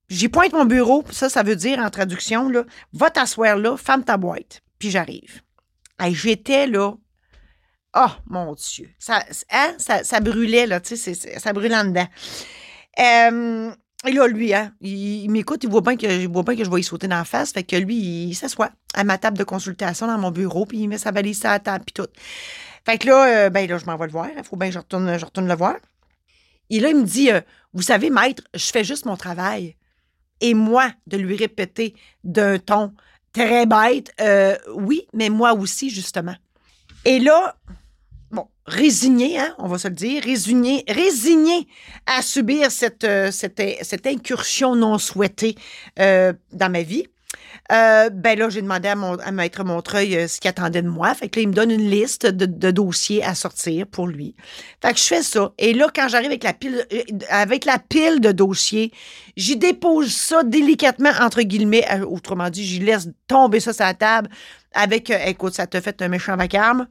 J'y 0.10 0.28
pointe 0.28 0.54
mon 0.54 0.66
bureau. 0.66 1.04
Ça, 1.12 1.30
ça 1.30 1.44
veut 1.44 1.56
dire, 1.56 1.80
en 1.80 1.90
traduction, 1.90 2.50
là, 2.50 2.66
va 2.92 3.10
t'asseoir 3.10 3.58
là, 3.58 3.78
ferme 3.78 4.04
ta 4.04 4.18
boîte. 4.18 4.62
Puis 4.80 4.92
j'arrive. 4.92 5.42
Et 6.04 6.14
j'étais 6.14 6.68
là. 6.68 6.94
Oh, 7.96 8.12
mon 8.26 8.54
Dieu. 8.54 8.90
Ça, 9.00 9.24
hein, 9.52 9.76
ça, 9.78 10.04
ça 10.04 10.20
brûlait, 10.20 10.66
là, 10.66 10.82
tu 10.82 10.98
sais, 10.98 11.14
ça 11.14 11.54
brûlait 11.54 11.78
en 11.78 11.86
dedans. 11.86 12.08
Euh, 13.00 13.72
et 14.06 14.12
là, 14.12 14.28
lui, 14.28 14.54
hein, 14.54 14.74
il, 14.82 15.30
m'écoute, 15.30 15.64
il 15.64 15.70
voit 15.70 15.82
bien 15.82 15.96
que 15.96 16.10
je 16.10 16.28
voit 16.28 16.44
bien 16.44 16.56
que 16.56 16.64
je 16.64 16.70
vais 16.70 16.82
y 16.82 16.84
sauter 16.84 17.08
dans 17.08 17.18
la 17.18 17.26
face. 17.26 17.54
Fait 17.54 17.64
que 17.64 17.76
lui, 17.78 17.96
il, 17.96 18.36
s'assoit 18.36 18.72
à 18.94 19.04
ma 19.04 19.18
table 19.18 19.38
de 19.38 19.44
consultation 19.44 20.08
dans 20.08 20.18
mon 20.18 20.32
bureau, 20.32 20.66
puis 20.66 20.80
il 20.80 20.88
met 20.88 20.98
sa 20.98 21.12
valise 21.12 21.44
à 21.46 21.52
la 21.52 21.60
table, 21.60 21.86
puis 21.86 21.94
tout. 21.94 22.12
Fait 22.86 22.98
que 22.98 23.08
là, 23.08 23.46
euh, 23.46 23.50
ben 23.50 23.68
là, 23.68 23.78
je 23.78 23.86
m'en 23.86 23.96
vais 23.96 24.08
le 24.08 24.12
voir. 24.12 24.28
Il 24.38 24.44
faut 24.44 24.58
bien 24.58 24.68
que 24.68 24.74
je 24.74 24.80
retourne, 24.80 25.18
je 25.18 25.26
retourne 25.26 25.48
le 25.48 25.56
voir. 25.56 25.76
Et 26.70 26.80
là, 26.82 26.90
il 26.90 26.98
me 26.98 27.06
dit 27.06 27.32
euh, 27.32 27.40
Vous 27.74 27.82
savez, 27.82 28.10
maître, 28.10 28.44
je 28.54 28.72
fais 28.72 28.84
juste 28.84 29.06
mon 29.06 29.16
travail. 29.16 29.78
Et 30.42 30.54
moi, 30.54 30.92
de 31.08 31.16
lui 31.16 31.38
répéter 31.38 31.96
d'un 32.26 32.60
ton 32.60 32.94
très 33.32 33.66
bête, 33.66 34.12
oui, 34.76 35.08
mais 35.14 35.30
moi 35.30 35.54
aussi, 35.54 35.90
justement. 35.90 36.36
Et 37.06 37.20
là, 37.20 37.56
bon, 38.34 38.48
résigné, 38.66 39.40
hein, 39.40 39.56
on 39.60 39.68
va 39.68 39.78
se 39.78 39.88
le 39.88 39.94
dire, 39.94 40.24
résigné, 40.24 40.84
résigné 40.88 41.68
à 42.06 42.22
subir 42.22 42.72
cette, 42.72 43.04
euh, 43.04 43.32
cette, 43.32 44.08
incursion 44.08 44.76
non 44.76 44.98
souhaitée 44.98 45.56
euh, 46.00 46.34
dans 46.52 46.72
ma 46.72 46.82
vie. 46.82 47.06
Euh, 47.72 48.10
ben 48.10 48.38
là, 48.38 48.50
j'ai 48.50 48.62
demandé 48.62 48.90
à, 48.90 48.96
mon, 48.96 49.18
Maître 49.32 49.64
Montreuil 49.64 50.28
ce 50.28 50.40
qu'il 50.40 50.50
attendait 50.50 50.82
de 50.82 50.90
moi. 50.90 51.14
Fait 51.16 51.30
que 51.30 51.40
là, 51.40 51.44
il 51.44 51.48
me 51.48 51.54
donne 51.54 51.72
une 51.72 51.90
liste 51.90 52.26
de, 52.26 52.46
de, 52.46 52.72
dossiers 52.72 53.24
à 53.24 53.36
sortir 53.36 53.88
pour 53.88 54.08
lui. 54.08 54.36
Fait 54.82 54.92
que 54.92 55.00
je 55.00 55.06
fais 55.06 55.24
ça. 55.24 55.54
Et 55.58 55.74
là, 55.74 55.88
quand 55.96 56.10
j'arrive 56.10 56.28
avec 56.28 56.44
la 56.44 56.54
pile, 56.54 56.86
avec 57.30 57.64
la 57.64 57.80
pile 57.80 58.20
de 58.20 58.34
dossiers, 58.34 58.92
j'y 59.38 59.56
dépose 59.56 60.14
ça 60.14 60.44
délicatement, 60.44 61.12
entre 61.22 61.42
guillemets. 61.42 61.88
Autrement 62.06 62.50
dit, 62.50 62.66
j'y 62.66 62.80
laisse 62.80 63.08
tomber 63.28 63.62
ça 63.62 63.72
sur 63.72 63.86
la 63.86 63.94
table 63.94 64.30
avec, 64.74 65.10
écoute, 65.10 65.54
ça 65.54 65.66
te 65.66 65.80
fait 65.80 66.02
un 66.02 66.10
méchant 66.10 66.36
vacarme. 66.36 66.88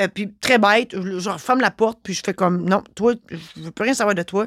Euh, 0.00 0.08
puis 0.08 0.32
très 0.40 0.58
bête, 0.58 0.92
je, 0.92 1.28
referme 1.28 1.60
la 1.60 1.70
porte, 1.70 1.98
puis 2.02 2.14
je 2.14 2.22
fais 2.24 2.34
comme 2.34 2.68
non, 2.68 2.82
toi, 2.94 3.14
je 3.30 3.62
veux 3.62 3.70
plus 3.70 3.84
rien 3.84 3.94
savoir 3.94 4.14
de 4.14 4.22
toi. 4.22 4.46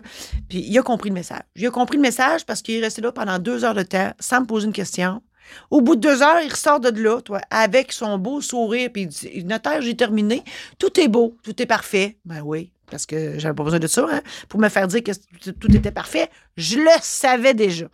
Puis 0.50 0.60
il 0.60 0.78
a 0.78 0.82
compris 0.82 1.10
le 1.10 1.16
message. 1.16 1.42
Il 1.56 1.66
a 1.68 1.72
compris 1.72 1.98
le 1.98 2.02
message 2.02 2.46
parce 2.46 2.62
qu'il 2.62 2.76
est 2.76 2.82
resté 2.82 3.02
là 3.02 3.12
pendant 3.12 3.38
deux 3.40 3.66
heures 3.66 3.74
de 3.74 3.84
temps 3.84 4.12
sans 4.20 4.42
me 4.42 4.46
poser 4.46 4.68
une 4.68 4.74
question. 4.74 5.22
Au 5.70 5.82
bout 5.82 5.96
de 5.96 6.02
deux 6.02 6.22
heures, 6.22 6.40
il 6.44 6.50
ressort 6.50 6.80
de 6.80 6.90
là, 7.02 7.20
toi, 7.22 7.42
avec 7.50 7.92
son 7.92 8.18
beau 8.18 8.40
sourire, 8.40 8.90
puis 8.94 9.04
il 9.04 9.08
dit 9.08 9.44
Notaire, 9.44 9.82
j'ai 9.82 9.96
terminé. 9.96 10.44
Tout 10.80 10.98
est 11.00 11.10
beau, 11.10 11.38
tout 11.44 11.60
est 11.62 11.66
parfait. 11.66 12.18
Ben 12.24 12.42
oui, 12.42 12.72
parce 12.90 13.06
que 13.06 13.38
j'avais 13.38 13.56
pas 13.56 13.64
besoin 13.64 13.80
de 13.80 13.88
ça, 13.88 14.08
hein, 14.10 14.22
pour 14.48 14.60
me 14.60 14.70
faire 14.70 14.88
dire 14.88 15.04
que 15.04 15.12
tout 15.52 15.76
était 15.76 15.92
parfait. 15.92 16.30
Je 16.56 16.78
le 16.78 16.92
savais 17.02 17.54
déjà. 17.54 17.88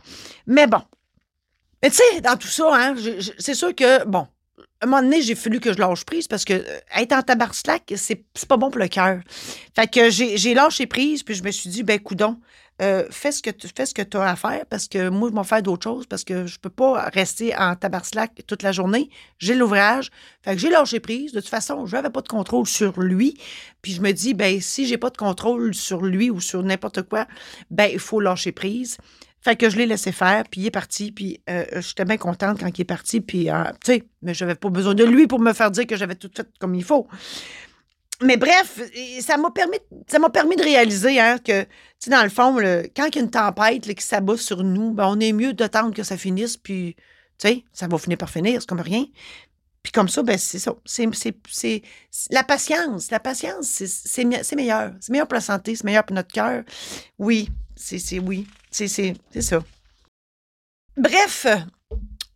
Mais 0.45 0.68
bon. 0.68 0.81
Mais 1.81 1.89
tu 1.89 1.98
sais, 1.98 2.21
dans 2.21 2.36
tout 2.36 2.48
ça, 2.48 2.69
hein, 2.74 2.95
c'est 3.38 3.54
sûr 3.54 3.74
que, 3.74 4.04
bon, 4.06 4.27
un 4.81 4.88
moment 4.88 5.01
donné, 5.01 5.21
j'ai 5.21 5.35
fallu 5.35 5.59
que 5.59 5.74
je 5.74 5.79
lâche 5.79 6.06
prise 6.06 6.27
parce 6.27 6.45
que 6.45 6.53
euh, 6.53 6.79
être 6.95 7.13
en 7.13 7.21
tabarslack, 7.21 7.94
c'est 7.95 8.24
pas 8.47 8.57
bon 8.57 8.69
pour 8.69 8.79
le 8.79 8.88
cœur. 8.88 9.21
Fait 9.75 9.88
que 9.88 10.09
j'ai 10.09 10.53
lâché 10.53 10.85
prise, 10.88 11.24
puis 11.24 11.35
je 11.35 11.44
me 11.44 11.51
suis 11.51 11.69
dit, 11.69 11.83
ben, 11.83 12.00
coudon, 12.00 12.38
euh, 12.79 13.06
fais 13.09 13.31
ce 13.31 13.41
que 13.41 13.50
tu 13.50 13.68
fais 13.75 13.85
que 13.85 14.18
as 14.18 14.29
à 14.29 14.35
faire 14.35 14.65
parce 14.68 14.88
que 14.88 15.09
moi, 15.09 15.29
je 15.31 15.35
vais 15.35 15.44
faire 15.44 15.63
d'autres 15.63 15.83
choses 15.83 16.06
parce 16.06 16.24
que 16.24 16.45
je 16.45 16.59
peux 16.59 16.69
pas 16.69 17.09
rester 17.09 17.56
en 17.57 17.75
tabarslack 17.75 18.44
toute 18.45 18.62
la 18.62 18.71
journée. 18.71 19.09
J'ai 19.39 19.56
l'ouvrage. 19.56 20.12
Fait 20.44 20.53
que 20.53 20.62
j'ai 20.62 20.69
lâché 20.69 21.00
prise. 21.00 21.31
De 21.31 21.39
toute 21.39 21.50
façon, 21.50 21.88
je 21.88 21.95
n'avais 21.95 22.12
pas 22.12 22.21
de 22.21 22.27
contrôle 22.27 22.68
sur 22.68 23.00
lui. 23.00 23.39
Puis 23.81 23.94
je 23.94 24.01
me 24.01 24.12
dis, 24.12 24.35
ben, 24.35 24.62
si 24.62 24.85
j'ai 24.85 24.97
pas 24.97 25.09
de 25.09 25.18
contrôle 25.18 25.73
sur 25.73 26.03
lui 26.03 26.30
ou 26.30 26.39
sur 26.39 26.62
n'importe 26.62 27.01
quoi, 27.03 27.25
ben, 27.71 27.89
il 27.91 28.00
faut 28.00 28.19
lâcher 28.19 28.51
prise. 28.51 28.97
Que 29.55 29.69
je 29.69 29.77
l'ai 29.77 29.85
laissé 29.85 30.11
faire, 30.11 30.44
puis 30.49 30.61
il 30.61 30.65
est 30.67 30.71
parti, 30.71 31.11
puis 31.11 31.41
euh, 31.49 31.65
j'étais 31.75 32.05
bien 32.05 32.17
contente 32.17 32.59
quand 32.59 32.77
il 32.77 32.81
est 32.81 32.85
parti, 32.85 33.21
puis, 33.21 33.49
euh, 33.49 33.63
tu 33.83 33.94
sais, 33.94 34.03
mais 34.21 34.33
j'avais 34.33 34.55
pas 34.55 34.69
besoin 34.69 34.94
de 34.94 35.03
lui 35.03 35.27
pour 35.27 35.39
me 35.39 35.53
faire 35.53 35.71
dire 35.71 35.88
que 35.88 35.95
j'avais 35.95 36.15
tout 36.15 36.29
fait 36.35 36.47
comme 36.59 36.75
il 36.75 36.83
faut. 36.83 37.07
Mais 38.21 38.35
bref, 38.38 38.81
ça 39.21 39.38
m'a 39.38 39.51
permis, 39.51 39.77
ça 40.07 40.19
m'a 40.19 40.29
permis 40.29 40.55
de 40.55 40.63
réaliser 40.63 41.19
hein, 41.19 41.38
que, 41.38 41.63
tu 41.63 41.69
sais, 41.99 42.09
dans 42.11 42.23
le 42.23 42.29
fond, 42.29 42.55
quand 42.95 43.05
il 43.05 43.15
y 43.15 43.19
a 43.19 43.21
une 43.21 43.29
tempête 43.29 43.94
qui 43.94 44.03
s'abat 44.03 44.38
sur 44.38 44.63
nous, 44.63 44.91
ben, 44.91 45.05
on 45.07 45.19
est 45.19 45.33
mieux 45.33 45.53
d'attendre 45.53 45.94
que 45.94 46.03
ça 46.03 46.17
finisse, 46.17 46.57
puis, 46.57 46.95
tu 47.38 47.47
sais, 47.47 47.63
ça 47.73 47.88
va 47.88 47.97
finir 47.97 48.17
par 48.17 48.29
finir, 48.29 48.61
c'est 48.61 48.67
comme 48.67 48.81
rien. 48.81 49.05
Puis 49.87 49.93
comme 49.93 50.09
ça, 50.09 50.21
ben, 50.21 50.37
c'est 50.37 50.59
ça. 50.59 50.75
C'est, 50.83 51.81
la 52.29 52.43
patience. 52.43 53.09
La 53.09 53.21
patience, 53.21 53.67
c'est, 53.67 54.25
meilleur. 54.25 54.91
C'est 54.99 55.11
meilleur 55.13 55.27
pour 55.29 55.35
la 55.35 55.39
santé, 55.39 55.77
c'est 55.77 55.85
meilleur 55.85 56.03
pour 56.03 56.13
notre 56.13 56.33
cœur. 56.33 56.63
Oui, 57.17 57.47
c'est, 57.73 58.19
oui. 58.19 58.45
C'est 58.69 58.89
ça. 58.89 59.63
Bref, 60.97 61.47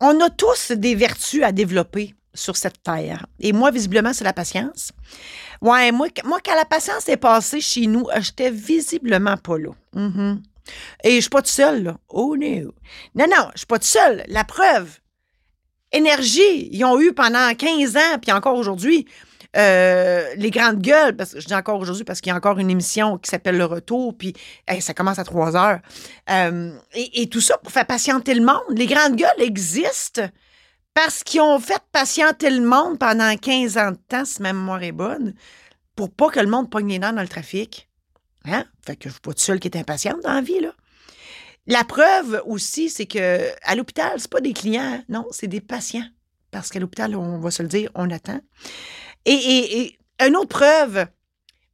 on 0.00 0.18
a 0.22 0.30
tous 0.30 0.72
des 0.72 0.94
vertus 0.94 1.42
à 1.42 1.52
développer 1.52 2.14
sur 2.32 2.56
cette 2.56 2.82
terre. 2.82 3.26
Et 3.38 3.52
moi, 3.52 3.70
visiblement, 3.70 4.14
c'est 4.14 4.24
la 4.24 4.32
patience. 4.32 4.90
Ouais, 5.60 5.92
moi, 5.92 6.08
moi, 6.24 6.38
quand 6.42 6.54
la 6.54 6.64
patience 6.64 7.06
est 7.10 7.18
passée 7.18 7.60
chez 7.60 7.86
nous, 7.86 8.06
j'étais 8.20 8.50
visiblement 8.50 9.36
pas 9.36 9.58
là. 9.58 9.72
Mm-hmm. 9.94 10.38
Et 11.04 11.16
je 11.16 11.20
suis 11.20 11.28
pas 11.28 11.42
toute 11.42 11.48
seule. 11.48 11.96
Oh 12.08 12.34
no. 12.34 12.72
Non, 13.14 13.26
non, 13.28 13.50
je 13.52 13.58
suis 13.58 13.66
pas 13.66 13.78
toute 13.78 13.88
seule. 13.88 14.24
La 14.28 14.44
preuve. 14.44 15.01
Énergie, 15.92 16.68
ils 16.70 16.84
ont 16.84 17.00
eu 17.00 17.12
pendant 17.12 17.54
15 17.54 17.96
ans, 17.96 18.18
puis 18.20 18.32
encore 18.32 18.56
aujourd'hui. 18.56 19.06
Euh, 19.54 20.24
les 20.36 20.50
grandes 20.50 20.80
gueules, 20.80 21.14
parce 21.14 21.34
que 21.34 21.40
je 21.40 21.46
dis 21.46 21.54
encore 21.54 21.78
aujourd'hui 21.78 22.04
parce 22.04 22.22
qu'il 22.22 22.30
y 22.30 22.32
a 22.32 22.36
encore 22.36 22.58
une 22.58 22.70
émission 22.70 23.18
qui 23.18 23.28
s'appelle 23.28 23.58
Le 23.58 23.66
Retour, 23.66 24.16
puis 24.16 24.32
ça 24.80 24.94
commence 24.94 25.18
à 25.18 25.24
3 25.24 25.56
heures. 25.56 25.80
Euh, 26.30 26.72
et, 26.94 27.28
tout 27.28 27.42
ça 27.42 27.58
pour 27.58 27.70
faire 27.70 27.86
patienter 27.86 28.34
le 28.34 28.42
monde. 28.42 28.62
Les 28.70 28.86
grandes 28.86 29.16
gueules 29.16 29.28
existent 29.40 30.22
parce 30.94 31.22
qu'ils 31.22 31.42
ont 31.42 31.58
fait 31.58 31.82
patienter 31.92 32.48
le 32.48 32.64
monde 32.64 32.98
pendant 32.98 33.36
15 33.36 33.76
ans 33.76 33.90
de 33.90 33.98
temps, 34.08 34.24
si 34.24 34.40
ma 34.40 34.54
mémoire 34.54 34.82
est 34.82 34.92
bonne, 34.92 35.34
pour 35.96 36.10
pas 36.10 36.30
que 36.30 36.40
le 36.40 36.48
monde 36.48 36.70
pogne 36.70 36.88
les 36.88 36.98
dents 36.98 37.12
dans 37.12 37.22
le 37.22 37.28
trafic. 37.28 37.88
Hein? 38.46 38.64
Fait 38.84 38.96
que 38.96 39.08
je 39.08 39.12
suis 39.12 39.20
pas 39.20 39.30
toute 39.32 39.40
seule 39.40 39.60
qui 39.60 39.68
est 39.68 39.76
impatiente 39.76 40.22
dans 40.22 40.32
la 40.32 40.40
vie, 40.40 40.60
là. 40.60 40.72
La 41.66 41.84
preuve 41.84 42.42
aussi, 42.46 42.90
c'est 42.90 43.06
que 43.06 43.48
à 43.62 43.74
l'hôpital, 43.74 44.14
c'est 44.18 44.30
pas 44.30 44.40
des 44.40 44.52
clients, 44.52 45.02
non, 45.08 45.26
c'est 45.30 45.46
des 45.46 45.60
patients. 45.60 46.06
Parce 46.50 46.70
qu'à 46.70 46.80
l'hôpital, 46.80 47.14
on 47.16 47.38
va 47.38 47.50
se 47.50 47.62
le 47.62 47.68
dire, 47.68 47.90
on 47.94 48.10
attend. 48.10 48.40
Et, 49.24 49.96
une 50.20 50.36
autre 50.36 50.48
preuve, 50.48 51.06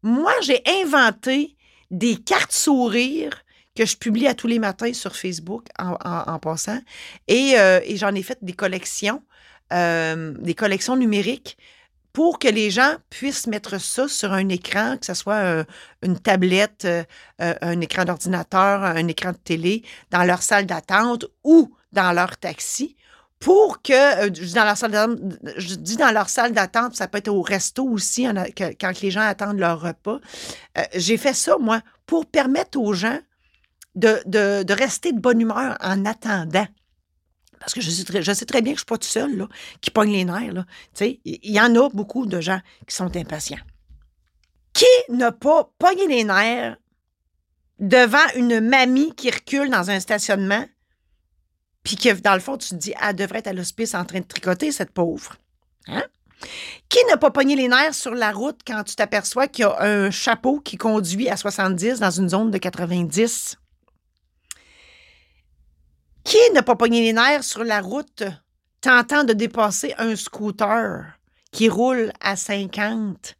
moi, 0.02 0.32
j'ai 0.42 0.62
inventé 0.82 1.56
des 1.90 2.16
cartes 2.16 2.52
sourires 2.52 3.44
que 3.74 3.84
je 3.84 3.96
publie 3.96 4.26
à 4.26 4.34
tous 4.34 4.46
les 4.46 4.58
matins 4.58 4.92
sur 4.92 5.16
Facebook 5.16 5.66
en, 5.78 6.38
passant. 6.38 6.80
Euh, 7.30 7.80
et, 7.84 7.96
j'en 7.96 8.14
ai 8.14 8.22
fait 8.22 8.38
des 8.42 8.52
collections, 8.52 9.22
euh, 9.72 10.34
des 10.38 10.54
collections 10.54 10.96
numériques 10.96 11.56
pour 12.18 12.40
que 12.40 12.48
les 12.48 12.72
gens 12.72 12.96
puissent 13.10 13.46
mettre 13.46 13.80
ça 13.80 14.08
sur 14.08 14.32
un 14.32 14.48
écran, 14.48 14.96
que 14.98 15.06
ce 15.06 15.14
soit 15.14 15.34
euh, 15.34 15.64
une 16.02 16.18
tablette, 16.18 16.84
un 17.38 17.80
écran 17.80 18.04
d'ordinateur, 18.04 18.82
un 18.82 19.06
écran 19.06 19.30
de 19.30 19.36
télé, 19.36 19.84
dans 20.10 20.24
leur 20.24 20.42
salle 20.42 20.66
d'attente 20.66 21.26
ou 21.44 21.72
dans 21.92 22.10
leur 22.10 22.36
taxi, 22.36 22.96
pour 23.38 23.82
que, 23.82 24.26
euh, 24.26 24.30
dans 24.52 24.64
leur 24.64 24.76
salle 24.76 25.16
je 25.58 25.76
dis 25.76 25.96
dans 25.96 26.10
leur 26.10 26.28
salle 26.28 26.50
d'attente, 26.50 26.96
ça 26.96 27.06
peut 27.06 27.18
être 27.18 27.28
au 27.28 27.40
resto 27.40 27.84
aussi, 27.84 28.26
quand 28.80 29.00
les 29.00 29.12
gens 29.12 29.20
attendent 29.20 29.60
leur 29.60 29.80
repas. 29.80 30.18
Euh, 30.76 30.82
j'ai 30.96 31.18
fait 31.18 31.34
ça, 31.34 31.56
moi, 31.60 31.82
pour 32.04 32.26
permettre 32.26 32.80
aux 32.80 32.94
gens 32.94 33.20
de, 33.94 34.72
rester 34.72 35.12
de 35.12 35.20
bonne 35.20 35.40
humeur 35.40 35.78
en 35.80 36.04
attendant. 36.04 36.66
Parce 37.60 37.74
que 37.74 37.80
je 37.80 37.90
sais 37.90 38.04
très, 38.04 38.12
bien 38.12 38.20
que 38.20 38.26
je 38.26 38.30
ne 38.30 38.76
suis 38.76 38.84
pas 38.84 38.98
tout 38.98 39.08
seul 39.08 39.48
qui 39.80 39.90
pogne 39.90 40.12
les 40.12 40.24
nerfs. 40.24 40.64
Il 41.00 41.38
y 41.42 41.60
en 41.60 41.74
a 41.74 41.88
beaucoup 41.90 42.26
de 42.26 42.40
gens 42.40 42.60
qui 42.86 42.94
sont 42.94 43.14
impatients. 43.16 43.58
Qui 44.72 44.86
n'a 45.08 45.32
pas 45.32 45.70
pogné 45.78 46.06
les 46.06 46.24
nerfs 46.24 46.76
devant 47.78 48.26
une 48.34 48.60
mamie 48.60 49.14
qui 49.14 49.30
recule 49.30 49.70
dans 49.70 49.90
un 49.90 50.00
stationnement, 50.00 50.64
puis 51.82 51.96
que 51.96 52.12
dans 52.20 52.34
le 52.34 52.40
fond, 52.40 52.56
tu 52.56 52.70
te 52.70 52.74
dis, 52.74 52.94
elle 53.00 53.16
devrait 53.16 53.38
être 53.38 53.46
à 53.48 53.52
l'hospice 53.52 53.94
en 53.94 54.04
train 54.04 54.20
de 54.20 54.26
tricoter, 54.26 54.72
cette 54.72 54.90
pauvre. 54.90 55.36
Hein? 55.86 56.04
Qui 56.88 56.98
n'a 57.08 57.16
pas 57.16 57.30
pogné 57.30 57.56
les 57.56 57.68
nerfs 57.68 57.94
sur 57.94 58.14
la 58.14 58.32
route 58.32 58.60
quand 58.66 58.84
tu 58.84 58.94
t'aperçois 58.94 59.48
qu'il 59.48 59.62
y 59.62 59.66
a 59.66 59.80
un 59.80 60.10
chapeau 60.10 60.60
qui 60.60 60.76
conduit 60.76 61.28
à 61.28 61.36
70 61.36 62.00
dans 62.00 62.10
une 62.10 62.28
zone 62.28 62.50
de 62.50 62.58
90? 62.58 63.56
Qui 66.28 66.36
n'a 66.52 66.62
pas 66.62 66.76
pogné 66.76 67.00
les 67.00 67.14
nerfs 67.14 67.42
sur 67.42 67.64
la 67.64 67.80
route 67.80 68.22
tentant 68.82 69.24
de 69.24 69.32
dépasser 69.32 69.94
un 69.96 70.14
scooter 70.14 71.06
qui 71.52 71.70
roule 71.70 72.12
à 72.20 72.36
50? 72.36 73.34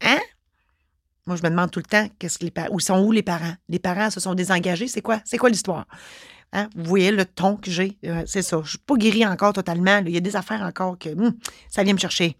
Hein? 0.00 0.18
Moi, 1.26 1.36
je 1.36 1.44
me 1.44 1.50
demande 1.50 1.70
tout 1.70 1.78
le 1.78 1.84
temps 1.84 2.08
qu'est-ce 2.18 2.40
que 2.40 2.46
les. 2.46 2.52
Où 2.72 2.80
sont 2.80 3.04
où 3.04 3.12
les 3.12 3.22
parents? 3.22 3.54
Les 3.68 3.78
parents 3.78 4.10
se 4.10 4.18
sont 4.18 4.34
désengagés? 4.34 4.88
C'est 4.88 5.00
quoi? 5.00 5.20
C'est 5.24 5.38
quoi 5.38 5.48
l'histoire? 5.48 5.86
Hein? 6.52 6.68
Vous 6.74 6.82
voyez 6.82 7.12
le 7.12 7.24
ton 7.24 7.56
que 7.56 7.70
j'ai? 7.70 7.98
Euh, 8.04 8.24
c'est 8.26 8.42
ça. 8.42 8.56
Je 8.56 8.62
ne 8.62 8.68
suis 8.68 8.78
pas 8.78 8.96
guérie 8.96 9.24
encore 9.24 9.52
totalement. 9.52 9.98
Il 9.98 10.10
y 10.10 10.16
a 10.16 10.20
des 10.20 10.34
affaires 10.34 10.62
encore 10.62 10.98
que 10.98 11.10
hum, 11.10 11.34
ça 11.70 11.84
vient 11.84 11.94
me 11.94 12.00
chercher. 12.00 12.36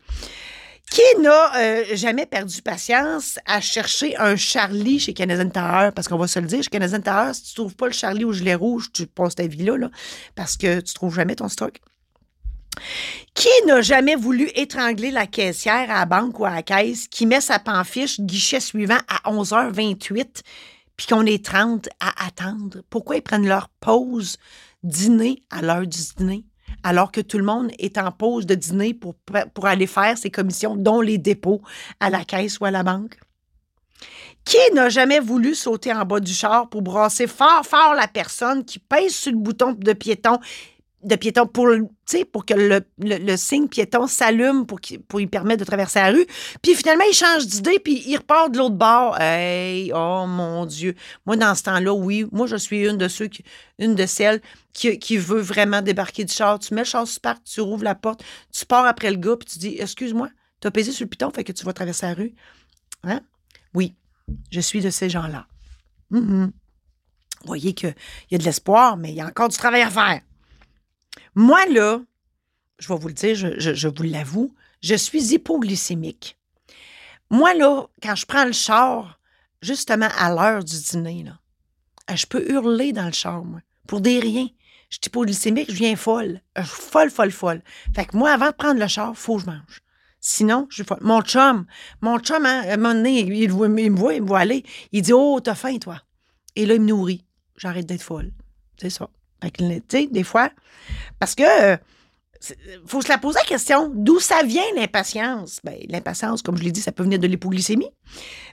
Qui 0.95 1.23
n'a 1.23 1.57
euh, 1.57 1.85
jamais 1.95 2.25
perdu 2.25 2.63
patience 2.63 3.41
à 3.47 3.61
chercher 3.61 4.17
un 4.17 4.37
Charlie 4.37 5.01
chez 5.01 5.13
Canadian 5.13 5.51
Tower? 5.51 5.91
Parce 5.93 6.07
qu'on 6.07 6.17
va 6.17 6.29
se 6.29 6.39
le 6.39 6.47
dire, 6.47 6.63
chez 6.63 6.71
Canadian 6.71 7.01
Tower, 7.01 7.35
si 7.35 7.43
tu 7.43 7.51
ne 7.51 7.65
trouves 7.65 7.75
pas 7.75 7.87
le 7.87 7.93
Charlie 7.93 8.25
au 8.25 8.33
gilet 8.33 8.55
rouge, 8.55 8.93
tu 8.93 9.09
passes 9.09 9.35
ta 9.35 9.45
vie 9.45 9.65
là, 9.65 9.91
parce 10.37 10.57
que 10.57 10.79
tu 10.79 10.95
trouves 10.95 11.17
jamais 11.17 11.35
ton 11.35 11.49
stock. 11.49 11.81
Qui 13.35 13.49
n'a 13.67 13.83
jamais 13.83 14.15
voulu 14.15 14.49
étrangler 14.55 15.11
la 15.11 15.27
caissière 15.27 15.91
à 15.91 15.99
la 15.99 16.07
banque 16.07 16.39
ou 16.39 16.45
à 16.45 16.51
la 16.51 16.63
caisse 16.63 17.09
qui 17.09 17.27
met 17.27 17.41
sa 17.41 17.59
panfiche 17.59 18.21
guichet 18.21 18.61
suivant 18.61 19.01
à 19.09 19.33
11h28 19.33 20.43
puis 20.97 21.07
qu'on 21.09 21.27
est 21.27 21.45
30 21.45 21.89
à 21.99 22.25
attendre? 22.25 22.83
Pourquoi 22.89 23.17
ils 23.17 23.23
prennent 23.23 23.49
leur 23.49 23.69
pause 23.81 24.37
dîner 24.85 25.43
à 25.51 25.61
l'heure 25.61 25.89
du 25.89 25.99
dîner? 26.17 26.45
Alors 26.85 27.11
que 27.11 27.21
tout 27.21 27.39
le 27.39 27.45
monde 27.45 27.73
est 27.81 27.99
en 27.99 28.13
pause 28.13 28.47
de 28.47 28.55
dîner 28.55 28.95
pour, 28.95 29.17
pour 29.55 29.67
aller 29.67 29.89
faire 29.89 30.17
ses 30.17 30.31
commissions, 30.31 30.77
dont 30.77 31.01
les 31.01 31.19
dépôts 31.19 31.63
à 31.99 32.11
la 32.11 32.25
caisse 32.25 32.61
ou 32.61 32.67
à 32.67 32.71
la 32.71 32.85
banque? 32.85 33.19
Qui 34.45 34.59
n'a 34.75 34.91
jamais 34.91 35.21
voulu 35.21 35.55
sauter 35.55 35.93
en 35.93 36.05
bas 36.05 36.21
du 36.21 36.33
char 36.33 36.69
pour 36.69 36.83
brasser 36.83 37.27
fort, 37.27 37.65
fort 37.65 37.95
la 37.95 38.07
personne 38.07 38.65
qui 38.65 38.79
pèse 38.79 39.15
sur 39.15 39.33
le 39.33 39.39
bouton 39.39 39.73
de 39.73 39.93
piéton 39.95 40.39
de 41.05 41.17
piéton 41.17 41.47
pour, 41.47 41.69
pour 42.33 42.47
que 42.47 42.55
le, 42.55 42.81
le, 42.99 43.37
signe 43.37 43.69
piéton 43.69 44.07
s'allume 44.07 44.67
pour, 44.67 44.81
pour 45.09 45.19
lui 45.19 45.27
permettre 45.27 45.61
de 45.61 45.65
traverser 45.65 46.01
la 46.01 46.11
rue. 46.11 46.27
Puis 46.63 46.75
finalement, 46.75 47.05
il 47.09 47.15
change 47.15 47.47
d'idée, 47.47 47.79
puis 47.79 48.03
il 48.07 48.17
repart 48.17 48.51
de 48.51 48.59
l'autre 48.59 48.75
bord. 48.75 49.21
Hey, 49.21 49.93
oh 49.95 50.25
mon 50.27 50.67
Dieu. 50.67 50.95
Moi, 51.27 51.37
dans 51.37 51.55
ce 51.55 51.63
temps-là, 51.65 51.93
oui, 51.93 52.27
moi, 52.33 52.47
je 52.47 52.57
suis 52.57 52.89
une 52.89 52.97
de 52.97 53.09
ceux, 53.09 53.29
une 53.79 54.07
celles 54.07 54.41
qui, 54.73 54.99
qui 54.99 55.17
veut 55.17 55.41
vraiment 55.41 55.83
débarquer 55.83 56.25
du 56.25 56.33
char. 56.33 56.59
Tu 56.59 56.75
mets 56.75 56.83
le 56.83 56.87
char 56.87 57.07
sur 57.07 57.21
parc, 57.21 57.45
tu 57.45 57.61
rouvres 57.61 57.85
la 57.85 57.95
porte, 57.95 58.25
tu 58.53 58.65
pars 58.67 58.87
après 58.87 59.11
le 59.11 59.17
gars, 59.17 59.37
puis 59.37 59.49
tu 59.49 59.59
dis, 59.59 59.77
excuse-moi, 59.79 60.29
tu 60.61 60.69
as 60.69 60.71
pesé 60.71 60.93
sur 60.93 61.05
le 61.05 61.11
piton, 61.11 61.31
fait 61.31 61.45
que 61.45 61.53
tu 61.53 61.65
vas 61.65 61.73
traverser 61.73 62.07
la 62.07 62.15
rue. 62.15 62.35
Hein? 63.05 63.21
Oui, 63.75 63.95
je 64.51 64.61
suis 64.61 64.81
de 64.81 64.91
ces 64.91 65.11
gens-là. 65.11 65.47
Mm-hmm. 66.13 66.51
Vous 67.45 67.49
voyez 67.49 67.75
qu'il 67.75 67.95
y 68.31 68.35
a 68.35 68.39
de 68.39 68.45
l'espoir, 68.45 68.97
mais 68.97 69.11
il 69.11 69.17
y 69.17 69.21
a 69.21 69.27
encore 69.27 69.49
du 69.49 69.57
travail 69.57 69.83
à 69.83 69.91
faire. 69.91 70.21
Moi, 71.35 71.67
là, 71.67 72.01
je 72.79 72.89
vais 72.89 72.99
vous 72.99 73.09
le 73.09 73.15
dire, 73.15 73.35
je, 73.35 73.89
vous 73.89 74.03
l'avoue, 74.03 74.55
je 74.83 74.95
suis 74.95 75.35
hypoglycémique. 75.35 76.39
Moi, 77.31 77.55
là, 77.55 77.87
quand 78.03 78.15
je 78.15 78.27
prends 78.27 78.45
le 78.45 78.53
char, 78.53 79.19
justement 79.63 80.09
à 80.19 80.31
l'heure 80.31 80.65
du 80.65 80.79
dîner, 80.79 81.25
là, 81.25 81.39
euh, 82.11 82.17
je 82.17 82.27
peux 82.27 82.51
hurler 82.51 82.93
dans 82.93 83.07
le 83.07 83.13
char, 83.13 83.45
moi, 83.45 83.61
pour 83.87 84.01
des 84.01 84.21
riens. 84.21 84.49
Je 84.91 84.97
suis 84.97 85.07
hypoglycémique, 85.07 85.71
je 85.71 85.77
viens 85.77 85.97
folle. 85.97 86.41
Euh, 86.59 86.63
folle, 86.63 87.11
folle, 87.11 87.33
folle. 87.33 87.63
Fait 87.95 88.05
que 88.05 88.17
moi, 88.17 88.31
avant 88.31 88.51
de 88.51 88.55
prendre 88.55 88.79
le 88.79 88.87
char, 88.87 89.11
il 89.11 89.17
faut 89.17 89.37
que 89.37 89.43
je 89.43 89.47
mange. 89.47 89.83
Sinon, 90.21 90.67
je 90.71 90.77
suis 90.77 90.85
folle. 90.85 90.99
Mon 91.01 91.23
chum, 91.23 91.67
mon 92.01 92.19
chum, 92.19 92.45
hein, 92.47 92.63
à 92.67 92.75
un 92.75 92.77
moment 92.77 92.95
donné, 92.95 93.21
il, 93.21 93.33
il, 93.35 93.49
me 93.49 93.97
voit, 93.97 94.15
il 94.15 94.23
me 94.23 94.27
voit 94.27 94.39
aller. 94.39 94.65
Il 94.93 95.03
dit 95.03 95.13
Oh, 95.13 95.41
t'as 95.43 95.55
faim, 95.55 95.79
toi. 95.79 96.01
Et 96.57 96.67
là, 96.67 96.75
il 96.75 96.81
me 96.81 96.87
nourrit. 96.87 97.25
J'arrête 97.57 97.87
d'être 97.87 98.03
folle. 98.03 98.33
C'est 98.81 98.91
ça. 98.91 99.09
Fait 99.91 100.07
des 100.07 100.25
fois, 100.25 100.51
parce 101.19 101.35
que 101.35 101.79
faut 102.87 103.01
se 103.01 103.09
la 103.09 103.19
poser 103.19 103.39
la 103.39 103.47
question, 103.47 103.91
d'où 103.95 104.21
ça 104.21 104.43
vient 104.43 104.65
l'impatience? 104.75 105.61
Ben, 105.65 105.77
l'impatience, 105.89 106.43
comme 106.43 106.57
je 106.57 106.65
l'ai 106.65 106.73
dit, 106.73 106.81
ça 106.81 106.93
peut 106.93 107.03
venir 107.03 107.19
de 107.19 107.27
l'hypoglycémie. 107.27 107.91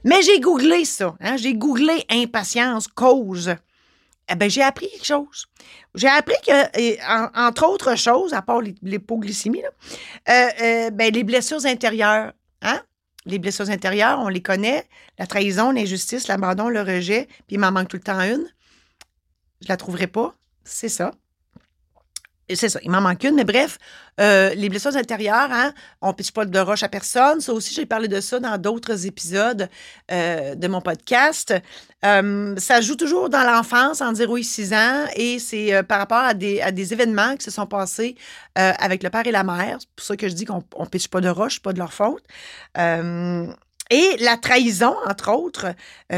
Mais 0.04 0.22
j'ai 0.22 0.40
googlé 0.40 0.86
ça. 0.86 1.16
Hein? 1.20 1.38
J'ai 1.38 1.54
googlé 1.54 2.06
impatience, 2.10 2.88
cause. 2.88 3.56
Eh 4.30 4.36
ben, 4.36 4.50
j'ai 4.50 4.62
appris 4.62 4.90
quelque 4.90 5.06
chose. 5.06 5.48
J'ai 5.96 6.08
appris 6.08 6.36
que, 6.46 7.48
entre 7.48 7.68
autres 7.68 7.98
choses, 7.98 8.34
à 8.34 8.42
part 8.42 8.62
l'hypoglycémie, 8.62 9.64
euh, 10.30 10.48
euh, 10.62 10.90
ben, 10.92 11.14
les 11.14 11.24
blessures 11.24 11.66
intérieures. 11.66 12.34
Hein? 12.62 12.82
Les 13.26 13.40
blessures 13.40 13.70
intérieures, 13.70 14.20
on 14.20 14.30
les 14.30 14.42
connaît. 14.42 14.86
La 15.20 15.28
trahison, 15.28 15.72
l'injustice, 15.72 16.28
l'abandon, 16.28 16.70
le 16.70 16.82
rejet, 16.82 17.28
puis 17.48 17.56
il 17.56 17.60
m'en 17.60 17.72
manque 17.72 17.90
tout 17.90 17.98
le 17.98 18.04
temps 18.04 18.20
une. 18.22 18.48
Je 19.62 19.68
la 19.68 19.78
trouverai 19.78 20.08
pas. 20.08 20.36
C'est 20.64 20.90
ça. 20.90 21.12
C'est 22.56 22.70
ça, 22.70 22.80
il 22.84 22.92
m'en 22.92 23.02
manque 23.02 23.24
une, 23.24 23.36
mais 23.36 23.44
bref, 23.46 23.78
euh, 24.20 24.54
les 24.56 24.68
blessures 24.68 24.96
intérieures, 24.98 25.50
hein, 25.52 25.74
on 26.02 26.10
ne 26.10 26.14
pitche 26.14 26.32
pas 26.32 26.44
de 26.44 26.60
roche 26.60 26.84
à 26.84 26.90
personne. 26.90 27.40
Ça 27.40 27.54
aussi, 27.54 27.74
j'ai 27.74 27.86
parlé 27.86 28.08
de 28.10 28.20
ça 28.20 28.40
dans 28.40 28.58
d'autres 28.58 29.06
épisodes 29.06 29.70
euh, 30.12 30.56
de 30.56 30.68
mon 30.68 30.82
podcast. 30.82 31.54
Euh, 32.04 32.56
ça 32.58 32.82
joue 32.82 32.96
toujours 32.96 33.30
dans 33.30 33.44
l'enfance, 33.44 34.02
en 34.02 34.14
0 34.14 34.38
et 34.38 34.44
6 34.44 34.74
ans, 34.74 35.06
et 35.16 35.40
c'est 35.40 35.82
par 35.84 36.00
rapport 36.00 36.18
à 36.18 36.34
des, 36.34 36.62
à 36.62 36.72
des 36.72 36.92
événements 36.92 37.38
qui 37.38 37.46
se 37.46 37.52
sont 37.52 37.68
passés 37.68 38.16
avec 38.56 39.04
le 39.04 39.10
père 39.10 39.26
et 39.26 39.32
la 39.32 39.44
mère. 39.44 39.78
C'est 39.80 39.90
pour 39.96 40.06
ça 40.06 40.18
que 40.18 40.28
je 40.28 40.34
dis 40.34 40.46
qu'on 40.46 40.64
ne 40.78 40.86
pitche 40.88 41.08
pas 41.08 41.22
de 41.22 41.30
roche, 41.30 41.62
pas 41.62 41.72
de 41.74 41.80
leur 41.80 41.94
faute. 41.94 42.24
Et 43.92 44.16
la 44.20 44.38
trahison, 44.38 44.96
entre 45.06 45.32
autres, 45.32 45.68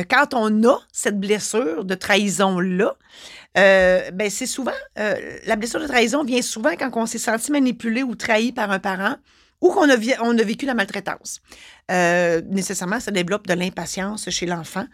quand 0.10 0.34
on 0.34 0.64
a 0.64 0.78
cette 0.92 1.20
blessure 1.20 1.86
de 1.86 1.96
trahison-là, 1.96 2.96
euh, 3.58 4.12
ben 4.12 4.30
c'est 4.30 4.46
souvent, 4.46 4.72
euh, 4.98 5.38
la 5.46 5.56
blessure 5.56 5.80
de 5.80 5.88
trahison 5.88 6.24
vient 6.24 6.42
souvent 6.42 6.76
quand 6.78 6.92
on 6.96 7.06
s'est 7.06 7.18
senti 7.18 7.52
manipulé 7.52 8.04
ou 8.04 8.16
trahi 8.16 8.52
par 8.52 8.72
un 8.72 8.80
parent 8.80 9.16
ou 9.62 9.72
qu'on 9.72 9.90
a, 9.90 9.94
a 9.94 10.44
vécu 10.44 10.66
la 10.66 10.74
maltraitance. 10.74 11.40
Euh, 11.90 12.42
nécessairement, 12.50 13.00
ça 13.00 13.12
développe 13.12 13.48
de 13.48 13.54
l'impatience 13.54 14.30
chez 14.30 14.46
l'enfant. 14.46 14.86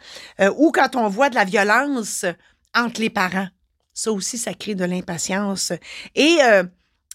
ou 0.58 0.72
quand 0.72 0.96
on 0.96 1.10
voit 1.10 1.30
de 1.30 1.36
la 1.36 1.46
violence 1.46 2.26
entre 2.76 3.02
les 3.02 3.10
parents. 3.10 3.48
Ça 3.94 4.12
aussi, 4.12 4.38
ça 4.38 4.54
crée 4.54 4.76
de 4.76 4.86
l'impatience. 4.86 5.74
Et 6.16 6.38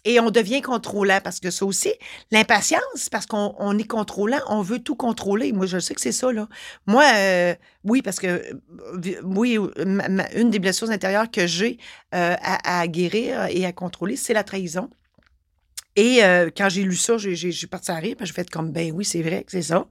et 0.05 0.21
on 0.21 0.31
devient 0.31 0.63
contrôlant 0.63 1.19
parce 1.23 1.41
que 1.41 1.51
ça 1.51 1.65
aussi, 1.65 1.93
l'impatience, 2.31 3.09
parce 3.11 3.27
qu'on 3.27 3.79
est 3.79 3.87
contrôlant, 3.87 4.41
on 4.49 4.63
veut 4.63 4.79
tout 4.79 4.97
contrôler. 4.97 5.53
Moi, 5.53 5.67
je 5.67 5.79
sais 5.79 5.95
que 5.95 6.01
c'est 6.01 6.13
ça, 6.13 6.33
là. 6.33 6.49
Moi, 6.87 7.05
euh, 7.17 7.55
oui, 7.85 8.03
parce 8.03 8.19
que, 8.19 8.27
euh, 8.27 9.21
oui, 9.25 9.59
une 10.35 10.51
des 10.51 10.59
blessures 10.59 10.91
intérieures 10.91 11.31
que 11.31 11.47
j'ai 11.47 11.79
euh, 12.15 12.37
à, 12.41 12.87
guérir 12.87 13.47
et 13.51 13.65
à 13.65 13.73
contrôler, 13.73 14.17
c'est 14.17 14.35
la 14.35 14.45
trahison. 14.45 14.91
Et 15.97 16.21
quand 16.57 16.69
j'ai 16.69 16.83
lu 16.83 16.97
ça, 16.97 17.19
j'ai 17.19 17.67
parti 17.69 17.93
à 17.93 17.97
rire, 17.97 18.17
je 18.21 18.33
fait 18.33 18.51
comme, 18.51 18.73
ben 18.73 18.91
oui, 18.93 19.05
c'est 19.05 19.23
vrai 19.23 19.45
que 19.45 19.53
c'est 19.53 19.63
ça. 19.63 19.87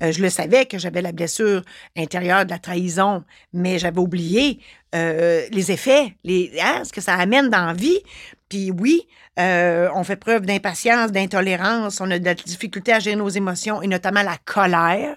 je 0.00 0.22
le 0.22 0.30
savais 0.30 0.64
que 0.64 0.78
j'avais 0.78 1.02
la 1.02 1.12
blessure 1.12 1.62
intérieure 1.94 2.46
de 2.46 2.50
la 2.50 2.58
trahison, 2.58 3.22
mais 3.52 3.78
j'avais 3.78 4.00
oublié 4.00 4.60
les 4.94 5.70
effets, 5.70 6.16
hein, 6.58 6.82
ce 6.84 6.92
que 6.92 7.02
ça 7.02 7.14
amène 7.14 7.50
dans 7.50 7.66
la 7.66 7.74
vie. 7.74 8.00
Puis 8.48 8.70
oui, 8.70 9.06
euh, 9.38 9.88
on 9.94 10.04
fait 10.04 10.16
preuve 10.16 10.44
d'impatience, 10.44 11.10
d'intolérance, 11.10 12.02
on 12.02 12.10
a 12.10 12.18
de 12.18 12.24
la 12.24 12.34
difficulté 12.34 12.92
à 12.92 12.98
gérer 12.98 13.16
nos 13.16 13.30
émotions 13.30 13.80
et 13.80 13.86
notamment 13.86 14.22
la 14.22 14.36
colère. 14.44 15.16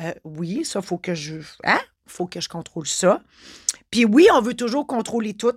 Euh, 0.00 0.12
oui, 0.24 0.64
ça, 0.64 0.82
faut 0.82 0.98
que 0.98 1.14
je. 1.14 1.36
Hein? 1.64 1.78
faut 2.06 2.26
que 2.26 2.40
je 2.40 2.48
contrôle 2.48 2.86
ça. 2.86 3.22
Puis 3.90 4.04
oui, 4.04 4.26
on 4.34 4.42
veut 4.42 4.54
toujours 4.54 4.86
contrôler 4.86 5.34
tout. 5.34 5.52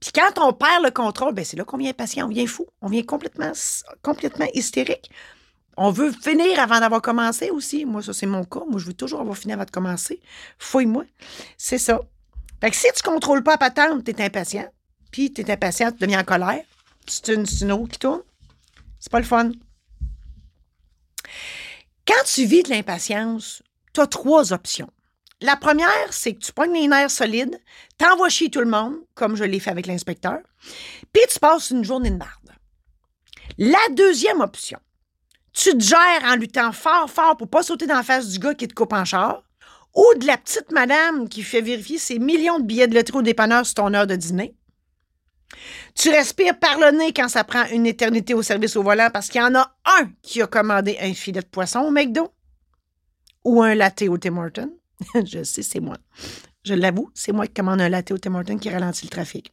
Puis 0.00 0.10
quand 0.12 0.38
on 0.38 0.52
perd 0.52 0.84
le 0.84 0.90
contrôle, 0.90 1.34
ben 1.34 1.44
c'est 1.44 1.56
là 1.56 1.64
qu'on 1.64 1.78
vient 1.78 1.90
impatient, 1.90 2.26
on 2.26 2.28
vient 2.28 2.46
fou, 2.46 2.66
on 2.80 2.88
vient 2.88 3.02
complètement, 3.02 3.52
complètement 4.02 4.46
hystérique. 4.54 5.10
On 5.76 5.90
veut 5.90 6.12
finir 6.12 6.60
avant 6.60 6.80
d'avoir 6.80 7.00
commencé 7.00 7.50
aussi. 7.50 7.86
Moi, 7.86 8.02
ça, 8.02 8.12
c'est 8.12 8.26
mon 8.26 8.44
cas. 8.44 8.60
Moi, 8.68 8.78
je 8.78 8.86
veux 8.86 8.94
toujours 8.94 9.20
avoir 9.20 9.36
fini 9.36 9.54
avant 9.54 9.64
de 9.64 9.70
commencer. 9.70 10.20
Fouille-moi. 10.58 11.04
C'est 11.56 11.78
ça. 11.78 12.00
Fait 12.60 12.70
que 12.70 12.76
si 12.76 12.86
tu 12.94 13.02
contrôles 13.02 13.42
pas 13.42 13.54
à 13.54 13.58
patente, 13.58 14.04
tu 14.04 14.10
es 14.10 14.22
impatient 14.22 14.68
puis 15.12 15.32
tu 15.32 15.42
es 15.42 15.50
impatient, 15.50 15.92
tu 15.92 15.98
deviens 15.98 16.20
en 16.20 16.24
colère, 16.24 16.64
c'est 17.06 17.28
une, 17.28 17.44
une 17.60 17.72
autre 17.72 17.92
qui 17.92 17.98
tourne. 18.00 18.22
C'est 18.98 19.12
pas 19.12 19.20
le 19.20 19.26
fun. 19.26 19.52
Quand 22.06 22.24
tu 22.24 22.46
vis 22.46 22.64
de 22.64 22.70
l'impatience, 22.70 23.62
tu 23.92 24.00
as 24.00 24.06
trois 24.06 24.52
options. 24.52 24.90
La 25.42 25.56
première, 25.56 26.12
c'est 26.12 26.34
que 26.34 26.40
tu 26.40 26.52
pognes 26.52 26.74
les 26.74 26.88
nerfs 26.88 27.10
solides, 27.10 27.60
t'envoies 27.98 28.28
chier 28.28 28.50
tout 28.50 28.60
le 28.60 28.66
monde, 28.66 28.94
comme 29.14 29.36
je 29.36 29.44
l'ai 29.44 29.60
fait 29.60 29.70
avec 29.70 29.86
l'inspecteur, 29.86 30.38
puis 31.12 31.22
tu 31.30 31.38
passes 31.38 31.70
une 31.70 31.84
journée 31.84 32.10
de 32.10 32.16
marde. 32.16 32.50
La 33.58 33.78
deuxième 33.90 34.40
option, 34.40 34.78
tu 35.52 35.76
te 35.76 35.84
gères 35.84 36.24
en 36.24 36.36
luttant 36.36 36.72
fort, 36.72 37.10
fort 37.10 37.36
pour 37.36 37.48
pas 37.48 37.62
sauter 37.62 37.86
dans 37.86 37.96
la 37.96 38.02
face 38.02 38.28
du 38.28 38.38
gars 38.38 38.54
qui 38.54 38.68
te 38.68 38.74
coupe 38.74 38.92
en 38.92 39.04
char, 39.04 39.42
ou 39.94 40.04
de 40.18 40.26
la 40.26 40.38
petite 40.38 40.72
madame 40.72 41.28
qui 41.28 41.42
fait 41.42 41.60
vérifier 41.60 41.98
ses 41.98 42.18
millions 42.18 42.58
de 42.58 42.64
billets 42.64 42.86
de 42.86 42.94
loterie 42.94 43.18
au 43.18 43.22
dépanneur 43.22 43.66
sur 43.66 43.74
ton 43.74 43.92
heure 43.92 44.06
de 44.06 44.16
dîner. 44.16 44.54
Tu 45.94 46.08
respires 46.08 46.58
par 46.58 46.78
le 46.78 46.96
nez 46.96 47.12
quand 47.12 47.28
ça 47.28 47.44
prend 47.44 47.66
une 47.66 47.86
éternité 47.86 48.32
au 48.32 48.42
service 48.42 48.76
au 48.76 48.82
volant 48.82 49.10
parce 49.12 49.28
qu'il 49.28 49.42
y 49.42 49.44
en 49.44 49.54
a 49.54 49.76
un 49.84 50.08
qui 50.22 50.40
a 50.40 50.46
commandé 50.46 50.96
un 51.00 51.12
filet 51.12 51.42
de 51.42 51.46
poisson 51.46 51.80
au 51.80 51.90
McDo 51.90 52.32
ou 53.44 53.62
un 53.62 53.74
latte 53.74 54.02
au 54.02 54.16
Tim 54.16 54.38
Hortons. 54.38 54.72
je 55.24 55.42
sais, 55.42 55.62
c'est 55.62 55.80
moi. 55.80 55.96
Je 56.64 56.74
l'avoue, 56.74 57.10
c'est 57.14 57.32
moi 57.32 57.46
qui 57.46 57.54
commande 57.54 57.80
un 57.80 57.88
latte 57.88 58.12
au 58.12 58.18
Tim 58.18 58.34
Hortons 58.34 58.58
qui 58.58 58.70
ralentit 58.70 59.06
le 59.06 59.10
trafic. 59.10 59.52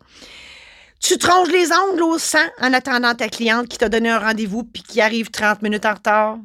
Tu 0.99 1.17
tronches 1.17 1.49
les 1.49 1.69
ongles 1.71 2.03
au 2.03 2.17
sang 2.19 2.45
en 2.59 2.73
attendant 2.73 3.15
ta 3.15 3.29
cliente 3.29 3.67
qui 3.67 3.77
t'a 3.77 3.89
donné 3.89 4.09
un 4.09 4.19
rendez-vous 4.19 4.63
puis 4.63 4.83
qui 4.83 5.01
arrive 5.01 5.31
30 5.31 5.61
minutes 5.61 5.85
en 5.85 5.93
retard. 5.93 6.39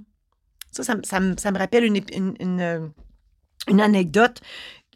Ça, 0.70 0.82
ça, 1.02 1.20
me 1.20 1.58
rappelle 1.58 1.84
une, 1.84 2.00
une, 3.68 3.80
anecdote 3.80 4.40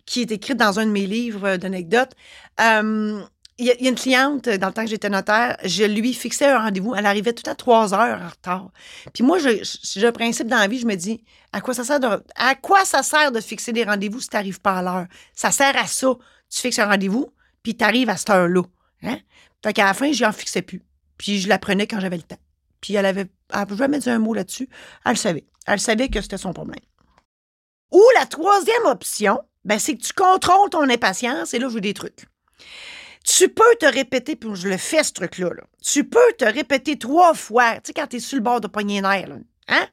qui 0.07 0.23
est 0.23 0.33
écrite 0.33 0.57
dans 0.57 0.81
un 0.81 0.87
de 0.87 0.91
mes 0.91 1.07
livres 1.07 1.57
d'anecdotes. 1.57 2.13
Euh, 2.61 3.23
il 3.59 3.67
y, 3.67 3.71
a 3.71 3.89
une 3.89 3.97
cliente, 3.97 4.49
dans 4.49 4.69
le 4.69 4.73
temps 4.73 4.85
que 4.85 4.91
j'étais 4.91 5.11
notaire, 5.11 5.57
je 5.65 5.83
lui 5.83 6.15
fixais 6.15 6.47
un 6.47 6.61
rendez-vous. 6.61 6.95
Elle 6.95 7.07
arrivait 7.07 7.33
tout 7.33 7.49
à 7.51 7.57
trois 7.57 7.93
heures 7.93 8.23
en 8.23 8.29
retard. 8.29 8.71
Puis 9.13 9.25
moi, 9.25 9.39
j'ai 9.39 10.07
un 10.07 10.13
principe 10.13 10.47
dans 10.47 10.59
la 10.59 10.69
vie, 10.69 10.79
je 10.79 10.87
me 10.87 10.95
dis, 10.95 11.25
à 11.53 11.61
quoi 11.61 11.75
ça 11.75 11.83
sert 13.03 13.33
de, 13.33 13.41
fixer 13.41 13.73
des 13.73 13.83
rendez-vous 13.83 14.21
si 14.21 14.29
tu 14.29 14.37
n'arrives 14.37 14.61
pas 14.61 14.79
à 14.79 14.83
l'heure? 14.83 15.07
Ça 15.35 15.51
sert 15.51 15.77
à 15.77 15.87
ça. 15.89 16.15
Tu 16.49 16.61
fixes 16.61 16.79
un 16.79 16.87
rendez-vous, 16.87 17.33
puis 17.63 17.77
tu 17.77 17.85
arrives 17.85 18.09
à 18.11 18.17
cette 18.17 18.31
heure-là. 18.31 18.63
Hein? 19.03 19.19
Fait 19.65 19.73
qu'à 19.73 19.87
la 19.87 19.95
fin, 19.95 20.13
je 20.13 20.25
n'en 20.25 20.33
fixais 20.33 20.63
plus. 20.63 20.83
Puis 21.17 21.41
je 21.41 21.49
la 21.49 21.59
prenais 21.59 21.89
quand 21.89 21.99
j'avais 21.99 22.17
le 22.17 22.23
temps. 22.23 22.39
Puis 22.81 22.95
elle 22.95 23.07
avait 23.07 23.27
elle 23.53 23.77
jamais 23.77 23.99
dit 23.99 24.11
un 24.11 24.19
mot 24.19 24.35
là-dessus. 24.35 24.69
Elle 25.05 25.17
savait. 25.17 25.45
Elle 25.67 25.81
savait 25.81 26.09
que 26.09 26.21
c'était 26.21 26.39
son 26.39 26.53
problème. 26.53 26.81
Ou 27.91 28.03
la 28.19 28.27
troisième 28.27 28.85
option, 28.85 29.41
ben, 29.65 29.79
c'est 29.79 29.97
que 29.97 30.03
tu 30.03 30.13
contrôles 30.13 30.71
ton 30.71 30.89
impatience. 30.89 31.55
Et 31.55 31.59
là, 31.59 31.69
je 31.69 31.75
veux 31.75 31.81
des 31.81 31.95
trucs. 31.95 32.27
Tu 33.31 33.51
peux 33.51 33.77
te 33.79 33.85
répéter, 33.85 34.37
puis 34.37 34.49
je 34.55 34.69
le 34.69 34.79
fais 34.79 35.05
ce 35.05 35.13
truc-là, 35.13 35.51
tu 35.83 36.05
peux 36.09 36.33
te 36.39 36.47
répéter 36.47 36.99
trois 36.99 37.35
fois, 37.35 37.75
tu 37.75 37.89
sais, 37.89 37.93
quand 37.93 38.07
tu 38.07 38.17
es 38.17 38.21
sur 38.21 38.37
le 38.37 38.43
bord 38.43 38.63
de 38.63 38.69
poignée 38.69 39.03
nerf, 39.03 39.29
hein? 39.69 39.87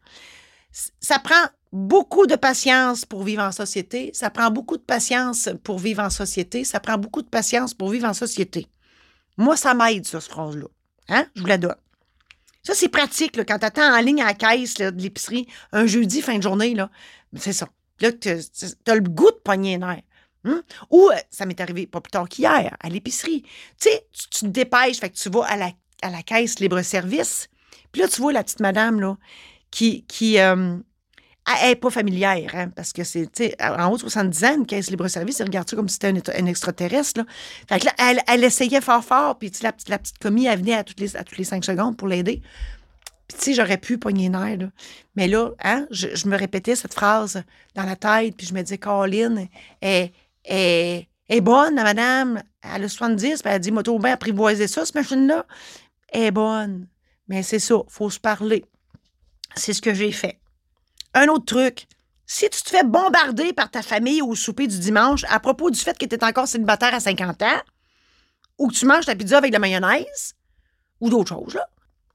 Ça 1.02 1.20
prend 1.20 1.50
beaucoup 1.74 2.28
de 2.28 2.38
patience 2.38 3.04
pour 3.04 3.24
vivre 3.24 3.44
en 3.44 3.52
société, 3.52 4.12
ça 4.14 4.30
prend 4.30 4.50
beaucoup 4.52 4.78
de 4.78 4.84
patience 4.84 5.50
pour 5.66 5.80
vivre 5.80 6.02
en 6.02 6.10
société, 6.10 6.64
ça 6.64 6.80
prend 6.80 6.98
beaucoup 6.98 7.22
de 7.22 7.28
patience 7.28 7.74
pour 7.74 7.90
vivre 7.90 8.08
en 8.08 8.14
société. 8.14 8.68
Moi, 9.36 9.58
ça 9.58 9.74
m'aide, 9.74 10.08
ça, 10.08 10.22
cette 10.22 10.32
phrase-là. 10.32 10.68
Hein? 11.10 11.26
Je 11.36 11.42
vous 11.42 11.48
la 11.48 11.58
donne. 11.58 11.76
Ça, 12.64 12.74
c'est 12.74 12.88
pratique, 12.88 13.36
là, 13.36 13.44
quand 13.44 13.60
tu 13.60 13.66
attends 13.66 13.94
en 13.94 14.00
ligne 14.00 14.22
à 14.22 14.28
la 14.28 14.34
caisse 14.34 14.76
de 14.76 14.94
l'épicerie 15.02 15.46
un 15.74 15.86
jeudi 15.86 16.22
fin 16.22 16.38
de 16.38 16.44
journée, 16.44 16.74
là. 16.74 16.90
C'est 17.36 17.54
ça. 17.54 17.68
Là, 18.00 18.14
tu 18.14 18.30
as 18.30 18.96
le 18.96 19.02
goût 19.02 19.32
de 19.32 19.42
poigner 19.44 19.78
nerf. 19.78 20.02
Hein? 20.46 20.62
Ou 20.90 21.10
euh, 21.10 21.16
ça 21.30 21.46
m'est 21.46 21.60
arrivé 21.60 21.88
pas 21.88 22.02
plus 22.02 22.12
tard 22.12 22.30
qu'hier, 22.30 22.76
à 22.80 22.90
l'épicerie. 22.90 23.44
Tu 23.80 23.90
sais, 23.90 24.08
tu, 24.12 24.40
te 24.42 24.46
dépêches, 24.46 25.00
fait 25.00 25.10
que 25.10 25.18
tu 25.18 25.30
vas 25.30 25.44
à 25.46 25.58
la, 25.58 25.72
à 26.02 26.10
la 26.10 26.22
caisse 26.22 26.60
libre-service. 26.60 27.50
Puis 27.92 28.02
là, 28.02 28.08
tu 28.08 28.22
vois 28.22 28.34
la 28.34 28.44
petite 28.44 28.60
madame, 28.60 29.00
là, 29.00 29.18
qui. 29.72 30.04
qui 30.04 30.40
euh, 30.40 30.78
elle 31.62 31.70
n'est 31.70 31.76
pas 31.76 31.92
familière, 31.92 32.56
hein, 32.56 32.70
parce 32.70 32.92
que 32.92 33.04
c'est, 33.04 33.32
tu 33.32 33.44
sais, 33.44 33.56
en 33.62 33.92
haut 33.92 33.98
de 33.98 34.02
70 34.02 34.44
ans, 34.46 34.56
une 34.56 34.66
caisse 34.66 34.90
libre-service, 34.90 35.40
elle 35.40 35.46
regarde 35.46 35.70
ça 35.70 35.76
comme 35.76 35.88
si 35.88 36.00
c'était 36.02 36.40
un, 36.42 36.46
extraterrestre, 36.48 37.20
là. 37.20 37.26
Fait 37.70 37.80
que 37.80 37.86
là, 37.86 38.22
elle, 38.28 38.44
essayait 38.44 38.82
fort, 38.82 39.04
fort, 39.04 39.38
puis, 39.38 39.52
la, 39.62 39.72
la 39.88 40.00
petite 40.00 40.18
commis, 40.18 40.48
elle 40.48 40.60
venait 40.60 40.74
à 40.74 40.84
toutes 40.84 41.00
les, 41.00 41.16
à 41.16 41.24
toutes 41.24 41.38
les 41.38 41.44
cinq 41.44 41.64
secondes 41.64 41.98
pour 41.98 42.08
l'aider. 42.08 42.42
Puis, 43.28 43.38
tu 43.38 43.44
sais, 43.44 43.54
j'aurais 43.54 43.78
pu 43.78 44.00
pogner 44.00 44.30
nerf, 44.30 44.58
là. 44.58 44.70
Mais 45.16 45.28
là, 45.28 45.52
hein, 45.64 45.86
je, 45.92 46.28
me 46.28 46.36
répétais 46.36 46.76
cette 46.76 46.96
phrase 46.96 47.44
dans 47.76 47.84
la 47.84 47.96
tête, 47.96 48.36
puis 48.36 48.48
je 48.48 48.54
me 48.56 48.62
disais, 48.64 48.80
Caroline, 48.80 49.48
elle, 49.82 50.10
est, 50.48 51.08
bonne, 51.42 51.76
madame. 51.76 52.42
Elle 52.62 52.84
a 52.84 52.90
70, 52.90 53.42
puis 53.42 53.52
elle 53.52 53.60
dit, 53.60 53.72
moto 53.72 53.98
bien 54.00 54.14
apprivoiser 54.14 54.68
ça, 54.68 54.86
cette 54.86 54.96
machine-là? 54.96 55.46
Est 56.12 56.32
bonne. 56.32 56.88
Mais 57.28 57.44
c'est 57.44 57.60
ça, 57.60 57.76
faut 57.88 58.10
se 58.10 58.20
parler. 58.20 58.66
C'est 59.56 59.74
ce 59.74 59.82
que 59.82 59.94
j'ai 59.94 60.12
fait. 60.12 60.40
Un 61.14 61.28
autre 61.28 61.46
truc, 61.46 61.88
si 62.26 62.50
tu 62.50 62.62
te 62.62 62.70
fais 62.70 62.84
bombarder 62.84 63.54
par 63.54 63.70
ta 63.72 63.82
famille 63.82 64.22
au 64.22 64.36
souper 64.36 64.68
du 64.68 64.80
dimanche 64.80 65.24
à 65.30 65.40
propos 65.40 65.70
du 65.70 65.80
fait 65.80 65.98
que 65.98 66.06
tu 66.06 66.16
es 66.16 66.24
encore 66.24 66.48
célibataire 66.48 66.94
à 66.94 67.00
50 67.00 67.42
ans, 67.42 67.62
ou 68.58 68.70
que 68.70 68.74
tu 68.74 68.86
manges 68.86 69.06
ta 69.06 69.16
pizza 69.16 69.38
avec 69.38 69.52
de 69.52 69.56
la 69.56 69.60
mayonnaise, 69.60 70.36
ou 71.00 71.10
d'autres 71.10 71.36
choses, 71.36 71.56
là, 71.56 71.68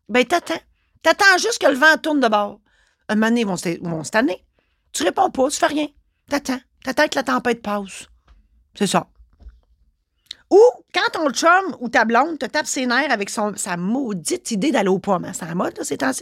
ben 0.08 0.24
t'attends. 0.24 0.60
T'attends 1.02 1.38
juste 1.38 1.58
que 1.58 1.66
le 1.66 1.76
vent 1.76 1.96
tourne 2.02 2.20
de 2.20 2.28
bord. 2.28 2.60
Un 3.08 3.14
moment 3.14 3.28
donné, 3.28 3.40
ils 3.40 3.46
vont, 3.46 3.56
vont 3.88 4.04
se 4.04 4.10
tanner. 4.10 4.44
Tu 4.92 5.02
réponds 5.02 5.30
pas, 5.30 5.48
tu 5.48 5.58
fais 5.58 5.66
rien. 5.66 5.86
T'attends. 6.28 6.60
T'attends 6.84 7.08
que 7.08 7.16
la 7.16 7.22
tempête 7.22 7.62
passe. 7.62 8.06
C'est 8.74 8.87
ça. 8.87 9.06
Ou 10.50 10.61
quand 10.92 11.12
ton 11.12 11.30
chum 11.30 11.76
ou 11.78 11.88
ta 11.88 12.04
blonde 12.04 12.38
te 12.38 12.46
tape 12.46 12.66
ses 12.66 12.87
nerfs 12.87 13.12
avec 13.12 13.30
son, 13.30 13.56
sa 13.56 13.76
maudite 13.76 14.50
idée 14.50 14.72
d'aller 14.72 14.88
au 14.88 14.98
pomme, 14.98 15.24
hein, 15.24 15.33
c'est 15.33 15.46
la 15.46 15.54
mode, 15.54 15.78
c'est 15.83 15.98
temps 15.98 16.12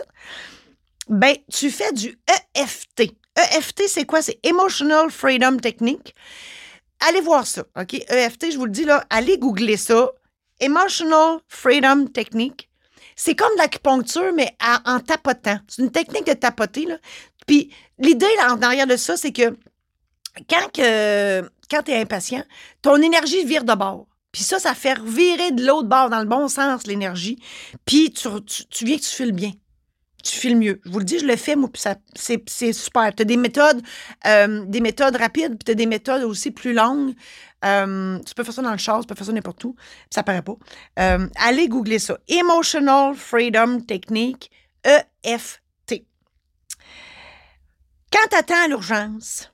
ben, 1.09 1.35
tu 1.51 1.71
fais 1.71 1.93
du 1.93 2.19
EFT. 2.55 3.15
EFT, 3.37 3.83
c'est 3.89 4.05
quoi? 4.05 4.21
C'est 4.21 4.39
Emotional 4.43 5.11
Freedom 5.11 5.57
Technique. 5.57 6.15
Allez 7.09 7.21
voir 7.21 7.47
ça, 7.47 7.65
OK? 7.81 7.95
EFT, 7.95 8.53
je 8.53 8.59
vous 8.59 8.67
le 8.67 8.71
dis, 8.71 8.85
là, 8.85 9.05
allez 9.09 9.39
googler 9.39 9.77
ça. 9.77 10.11
Emotional 10.61 11.39
Freedom 11.47 12.07
Technique. 12.07 12.69
C'est 13.17 13.35
comme 13.35 13.53
de 13.55 13.59
l'acupuncture, 13.59 14.33
mais 14.35 14.55
en 14.85 15.01
tapotant. 15.01 15.59
C'est 15.67 15.83
une 15.83 15.91
technique 15.91 16.27
de 16.27 16.35
tapoter, 16.35 16.85
là. 16.87 16.99
Puis 17.47 17.73
l'idée, 17.99 18.27
là, 18.37 18.53
en 18.53 18.61
arrière 18.61 18.87
de 18.87 18.97
ça, 18.97 19.17
c'est 19.17 19.33
que 19.33 19.57
quand, 20.49 20.73
que, 20.73 21.43
quand 21.71 21.83
tu 21.83 21.93
es 21.93 22.01
impatient, 22.01 22.45
ton 22.83 22.97
énergie 22.97 23.45
vire 23.45 23.65
de 23.65 23.75
bord. 23.75 24.07
Puis 24.33 24.43
ça, 24.43 24.59
ça 24.59 24.75
fait 24.75 24.99
virer 25.01 25.53
de 25.53 25.65
l'autre 25.65 25.89
bord, 25.89 26.11
dans 26.11 26.21
le 26.21 26.27
bon 26.27 26.49
sens, 26.49 26.87
l'énergie. 26.87 27.39
Puis 27.85 28.11
tu, 28.11 28.29
tu, 28.71 28.85
viens 28.85 28.97
que 28.97 29.03
tu 29.03 29.09
files 29.09 29.33
bien. 29.33 29.53
Tu 30.23 30.37
files 30.37 30.57
mieux. 30.57 30.81
Je 30.85 30.91
vous 30.91 30.99
le 30.99 31.05
dis, 31.05 31.19
je 31.19 31.27
le 31.27 31.37
fais, 31.37 31.57
moi, 31.57 31.71
c'est 32.15 32.73
super. 32.73 33.15
Tu 33.15 33.23
as 33.23 33.25
des 33.25 33.37
méthodes, 33.37 33.83
euh, 34.27 34.65
des 34.67 34.81
méthodes 34.81 35.17
rapides, 35.17 35.57
puis 35.57 35.65
tu 35.65 35.71
as 35.71 35.75
des 35.75 35.87
méthodes 35.87 36.25
aussi 36.25 36.51
plus 36.51 36.75
longues. 36.75 37.15
Euh, 37.65 38.19
tu 38.21 38.35
peux 38.35 38.45
faire 38.45 38.55
ça 38.55 38.63
dans 38.63 38.73
le 38.73 38.79
char, 38.79 39.01
tu 39.01 39.07
peux 39.07 39.15
faire 39.15 39.27
ça 39.27 39.33
n'importe 39.33 39.65
où, 39.65 39.75
ça 40.11 40.23
paraît 40.23 40.43
pas. 40.43 40.57
Euh, 40.99 41.27
allez 41.37 41.69
googler 41.69 41.99
ça. 41.99 42.19
Emotional 42.29 43.15
Freedom 43.15 43.81
Technique, 43.81 44.51
EFT. 44.85 46.05
Quand 48.13 48.29
tu 48.31 48.37
attends 48.37 48.69
l'urgence, 48.69 49.51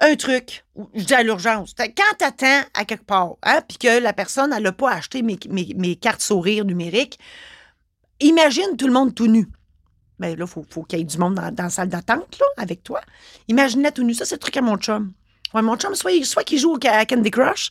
un 0.00 0.16
truc, 0.16 0.64
je 0.94 1.04
dis 1.04 1.14
à 1.14 1.22
l'urgence, 1.22 1.74
quand 1.78 2.16
tu 2.18 2.24
attends 2.24 2.68
à 2.74 2.84
quelque 2.84 3.04
part, 3.04 3.36
hein, 3.42 3.60
puis 3.66 3.78
que 3.78 4.00
la 4.00 4.12
personne, 4.12 4.52
elle 4.52 4.62
n'a 4.62 4.72
pas 4.72 4.92
acheté 4.92 5.22
mes, 5.22 5.96
cartes 5.96 6.20
sourires 6.20 6.64
numériques, 6.64 7.18
imagine 8.20 8.76
tout 8.76 8.86
le 8.86 8.92
monde 8.92 9.14
tout 9.14 9.28
nu. 9.28 9.48
Bien 10.18 10.36
là, 10.36 10.44
il 10.44 10.46
faut, 10.46 10.82
qu'il 10.82 10.98
y 10.98 11.02
ait 11.02 11.04
du 11.04 11.18
monde 11.18 11.34
dans, 11.34 11.54
la 11.56 11.70
salle 11.70 11.88
d'attente, 11.88 12.38
là, 12.38 12.46
avec 12.56 12.82
toi. 12.82 13.00
Imagine 13.48 13.88
tout 13.92 14.04
nu. 14.04 14.14
Ça, 14.14 14.24
c'est 14.24 14.36
le 14.36 14.40
truc 14.40 14.56
à 14.56 14.62
mon 14.62 14.76
chum. 14.76 15.12
Ouais, 15.52 15.62
mon 15.62 15.76
chum, 15.76 15.94
soit, 15.94 16.24
soit 16.24 16.44
qu'il 16.44 16.58
joue 16.58 16.78
à 16.86 17.04
Candy 17.04 17.30
Crush, 17.30 17.70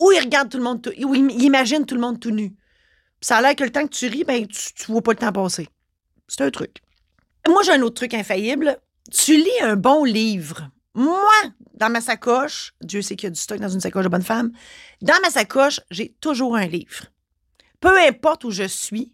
ou 0.00 0.12
il 0.12 0.20
regarde 0.20 0.50
tout 0.50 0.58
le 0.58 0.64
monde, 0.64 0.92
ou 1.04 1.14
il 1.14 1.42
imagine 1.42 1.84
tout 1.84 1.94
le 1.94 2.00
monde 2.00 2.20
tout 2.20 2.30
nu. 2.30 2.54
ça 3.20 3.38
a 3.38 3.42
l'air 3.42 3.56
que 3.56 3.64
le 3.64 3.70
temps 3.70 3.86
que 3.86 3.94
tu 3.94 4.06
ris, 4.08 4.24
ben, 4.24 4.46
tu, 4.46 4.74
tu 4.74 4.90
vois 4.90 5.02
pas 5.02 5.12
le 5.12 5.18
temps 5.18 5.32
passer. 5.32 5.68
C'est 6.28 6.42
un 6.42 6.50
truc. 6.50 6.82
Moi, 7.48 7.62
j'ai 7.62 7.72
un 7.72 7.82
autre 7.82 7.94
truc 7.94 8.14
infaillible. 8.14 8.78
Tu 9.10 9.36
lis 9.36 9.60
un 9.62 9.76
bon 9.76 10.04
livre 10.04 10.70
moi, 10.94 11.30
dans 11.74 11.90
ma 11.90 12.00
sacoche, 12.00 12.74
Dieu 12.82 13.02
sait 13.02 13.16
qu'il 13.16 13.26
y 13.26 13.28
a 13.28 13.30
du 13.30 13.40
stock 13.40 13.58
dans 13.58 13.68
une 13.68 13.80
sacoche 13.80 14.04
de 14.04 14.10
bonne 14.10 14.22
femme, 14.22 14.52
dans 15.00 15.18
ma 15.22 15.30
sacoche, 15.30 15.80
j'ai 15.90 16.14
toujours 16.20 16.56
un 16.56 16.66
livre. 16.66 17.06
Peu 17.80 17.98
importe 17.98 18.44
où 18.44 18.50
je 18.50 18.64
suis, 18.64 19.12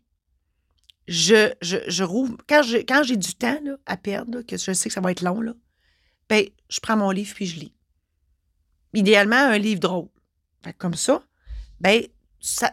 je, 1.07 1.53
je, 1.63 2.05
rouvre. 2.05 2.37
Quand 2.47 2.63
j'ai, 2.63 3.17
du 3.17 3.35
temps 3.35 3.61
à 3.87 3.97
perdre, 3.97 4.43
que 4.43 4.57
je 4.57 4.73
sais 4.73 4.89
que 4.89 4.93
ça 4.93 5.01
va 5.01 5.11
être 5.11 5.23
long, 5.23 5.41
là, 5.41 5.55
ben, 6.29 6.45
je 6.69 6.81
prends 6.81 6.97
mon 6.97 7.11
livre 7.11 7.35
puis 7.35 7.47
je 7.47 7.61
lis. 7.61 7.75
Idéalement, 8.93 9.37
un 9.37 9.59
livre 9.59 9.81
drôle. 9.81 10.09
comme 10.77 10.95
ça, 10.95 11.23
ben, 11.81 12.03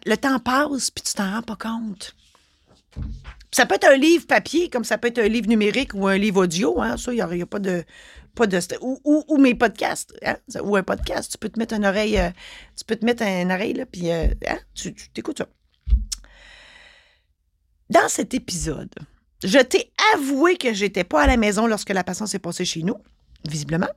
le 0.06 0.15
temps 0.15 0.39
passe 0.39 0.91
puis 0.91 1.04
tu 1.04 1.13
t'en 1.13 1.32
rends 1.32 1.41
pas 1.44 1.56
compte. 1.56 2.15
Ça 3.51 3.65
peut 3.65 3.75
être 3.75 3.88
un 3.88 3.95
livre 3.95 4.27
papier, 4.27 4.69
comme 4.69 4.84
ça 4.84 4.97
peut 4.97 5.08
être 5.08 5.19
un 5.19 5.27
livre 5.27 5.47
numérique 5.47 5.93
ou 5.93 6.08
un 6.08 6.17
livre 6.17 6.43
audio. 6.43 6.81
Hein, 6.81 6.97
ça, 6.97 7.13
il 7.13 7.23
n'y 7.23 7.41
a, 7.41 7.45
pas 7.45 7.60
de, 7.60 7.86
pas 8.36 8.47
de 8.47 8.60
ou, 8.81 9.38
mes 9.38 9.55
podcasts, 9.55 10.13
hein, 10.25 10.36
ou 10.62 10.75
un 10.75 10.84
podcast. 10.84 11.31
Tu 11.31 11.38
peux 11.38 11.49
te 11.49 11.58
mettre 11.58 11.73
une 11.73 11.86
oreille, 11.86 12.17
euh, 12.19 12.29
tu 12.75 12.84
peux 12.84 12.97
te 12.97 13.05
mettre 13.05 13.23
une 13.23 13.51
oreille, 13.51 13.73
là, 13.73 13.86
puis 13.86 14.12
euh, 14.12 14.27
hein, 14.47 14.58
tu, 14.73 14.93
t'écoutes 14.93 15.38
ça. 15.38 15.47
Dans 17.89 18.10
cet 18.10 18.34
épisode, 18.34 18.93
je 19.43 19.60
t'ai 19.60 19.91
avoué 20.15 20.58
que 20.58 20.73
j'étais 20.73 21.03
pas 21.03 21.21
à 21.21 21.27
la 21.27 21.38
maison 21.38 21.65
lorsque 21.67 21.91
la 21.91 22.03
patiente 22.03 22.27
s'est 22.27 22.39
passée 22.39 22.65
chez 22.65 22.84
nous, 22.84 22.97
visiblement. 23.47 23.89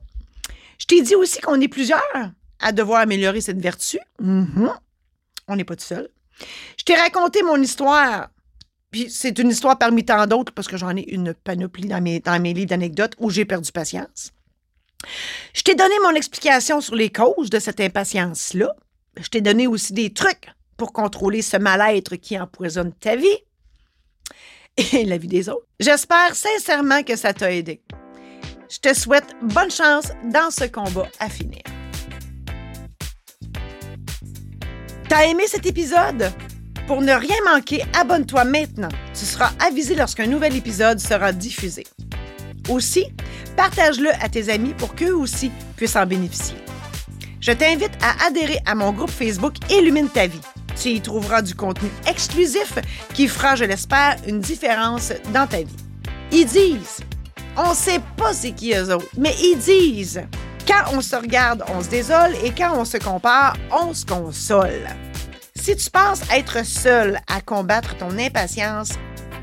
Je 0.77 0.85
t'ai 0.85 1.01
dit 1.01 1.15
aussi 1.15 1.41
qu'on 1.41 1.59
est 1.59 1.67
plusieurs 1.67 2.01
à 2.59 2.71
devoir 2.71 3.01
améliorer 3.01 3.41
cette 3.41 3.59
vertu. 3.59 3.99
Mhm. 4.21 4.71
On 5.47 5.55
n'est 5.55 5.65
pas 5.65 5.75
tout 5.75 5.83
seul. 5.83 6.09
Je 6.77 6.83
t'ai 6.83 6.95
raconté 6.95 7.43
mon 7.43 7.61
histoire. 7.61 8.29
Puis 8.91 9.09
c'est 9.09 9.37
une 9.37 9.49
histoire 9.49 9.77
parmi 9.77 10.03
tant 10.03 10.25
d'autres 10.25 10.51
parce 10.53 10.67
que 10.67 10.77
j'en 10.77 10.95
ai 10.95 11.07
une 11.13 11.33
panoplie 11.33 11.87
dans 11.87 12.01
mes, 12.01 12.19
dans 12.19 12.41
livres 12.41 12.65
d'anecdotes 12.65 13.13
où 13.19 13.29
j'ai 13.29 13.45
perdu 13.45 13.71
patience. 13.71 14.31
Je 15.53 15.61
t'ai 15.61 15.75
donné 15.75 15.93
mon 16.03 16.15
explication 16.15 16.81
sur 16.81 16.95
les 16.95 17.09
causes 17.09 17.49
de 17.49 17.59
cette 17.59 17.79
impatience-là. 17.79 18.75
Je 19.19 19.29
t'ai 19.29 19.41
donné 19.41 19.67
aussi 19.67 19.93
des 19.93 20.11
trucs 20.11 20.49
pour 20.77 20.93
contrôler 20.93 21.41
ce 21.41 21.57
mal-être 21.57 22.15
qui 22.15 22.39
empoisonne 22.39 22.93
ta 22.93 23.15
vie 23.15 23.27
et 24.93 25.05
la 25.05 25.17
vie 25.17 25.27
des 25.27 25.49
autres. 25.49 25.67
J'espère 25.79 26.35
sincèrement 26.35 27.03
que 27.03 27.15
ça 27.15 27.33
t'a 27.33 27.53
aidé. 27.53 27.81
Je 28.69 28.77
te 28.79 28.93
souhaite 28.93 29.35
bonne 29.41 29.71
chance 29.71 30.11
dans 30.25 30.51
ce 30.51 30.65
combat 30.65 31.07
à 31.19 31.29
finir. 31.29 31.63
T'as 35.07 35.25
aimé 35.25 35.43
cet 35.47 35.65
épisode? 35.65 36.31
Pour 36.89 37.03
ne 37.03 37.13
rien 37.13 37.35
manquer, 37.45 37.85
abonne-toi 37.93 38.45
maintenant. 38.45 38.89
Tu 39.13 39.23
seras 39.23 39.51
avisé 39.59 39.93
lorsqu'un 39.93 40.25
nouvel 40.25 40.55
épisode 40.55 40.99
sera 40.99 41.31
diffusé. 41.31 41.83
Aussi, 42.67 43.05
partage-le 43.55 44.09
à 44.19 44.27
tes 44.27 44.51
amis 44.51 44.73
pour 44.73 44.95
qu'eux 44.95 45.13
aussi 45.13 45.51
puissent 45.75 45.95
en 45.95 46.07
bénéficier. 46.07 46.57
Je 47.41 47.51
t'invite 47.51 47.91
à 48.01 48.25
adhérer 48.25 48.57
à 48.65 48.73
mon 48.73 48.91
groupe 48.91 49.11
Facebook 49.11 49.53
Illumine 49.69 50.09
ta 50.09 50.25
vie. 50.25 50.41
Tu 50.81 50.89
y 50.89 50.99
trouveras 50.99 51.43
du 51.43 51.53
contenu 51.53 51.89
exclusif 52.07 52.79
qui 53.13 53.27
fera, 53.27 53.55
je 53.55 53.65
l'espère, 53.65 54.15
une 54.25 54.39
différence 54.39 55.13
dans 55.31 55.45
ta 55.45 55.57
vie. 55.57 55.77
Ils 56.31 56.47
disent, 56.47 57.01
on 57.55 57.75
sait 57.75 58.01
pas 58.17 58.33
c'est 58.33 58.53
qui 58.53 58.73
eux 58.73 58.91
autres, 58.91 59.05
mais 59.15 59.35
ils 59.39 59.59
disent, 59.59 60.23
quand 60.67 60.97
on 60.97 61.01
se 61.01 61.15
regarde, 61.15 61.63
on 61.67 61.83
se 61.83 61.89
désole 61.89 62.33
et 62.43 62.49
quand 62.49 62.75
on 62.75 62.83
se 62.83 62.97
compare, 62.97 63.55
on 63.71 63.93
se 63.93 64.07
console. 64.07 64.87
Si 65.69 65.75
tu 65.75 65.91
penses 65.91 66.21
être 66.35 66.65
seul 66.65 67.19
à 67.27 67.41
combattre 67.41 67.95
ton 67.95 68.17
impatience, 68.17 68.93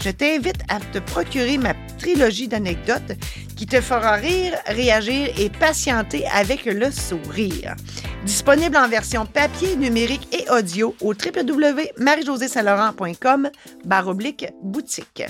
je 0.02 0.10
t'invite 0.10 0.60
à 0.68 0.80
te 0.80 0.98
procurer 0.98 1.56
ma 1.56 1.72
trilogie 2.00 2.48
d'anecdotes 2.48 3.12
qui 3.56 3.64
te 3.64 3.80
fera 3.80 4.14
rire, 4.14 4.58
réagir 4.66 5.28
et 5.38 5.50
patienter 5.50 6.26
avec 6.34 6.64
le 6.64 6.90
sourire. 6.90 7.76
Disponible 8.24 8.76
en 8.76 8.88
version 8.88 9.24
papier, 9.24 9.76
numérique 9.76 10.26
et 10.34 10.50
audio 10.50 10.96
au 11.00 11.12
www.marijosésaint-laurent.com 11.12 13.48
oblique 14.06 14.46
boutique. 14.64 15.22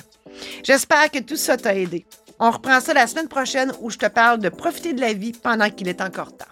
J'espère 0.64 1.10
que 1.10 1.18
tout 1.18 1.36
ça 1.36 1.58
t'a 1.58 1.74
aidé. 1.74 2.06
On 2.38 2.50
reprend 2.50 2.80
ça 2.80 2.94
la 2.94 3.06
semaine 3.06 3.28
prochaine 3.28 3.70
où 3.82 3.90
je 3.90 3.98
te 3.98 4.06
parle 4.06 4.38
de 4.38 4.48
profiter 4.48 4.94
de 4.94 5.02
la 5.02 5.12
vie 5.12 5.32
pendant 5.32 5.68
qu'il 5.68 5.88
est 5.88 6.00
encore 6.00 6.34
temps. 6.34 6.46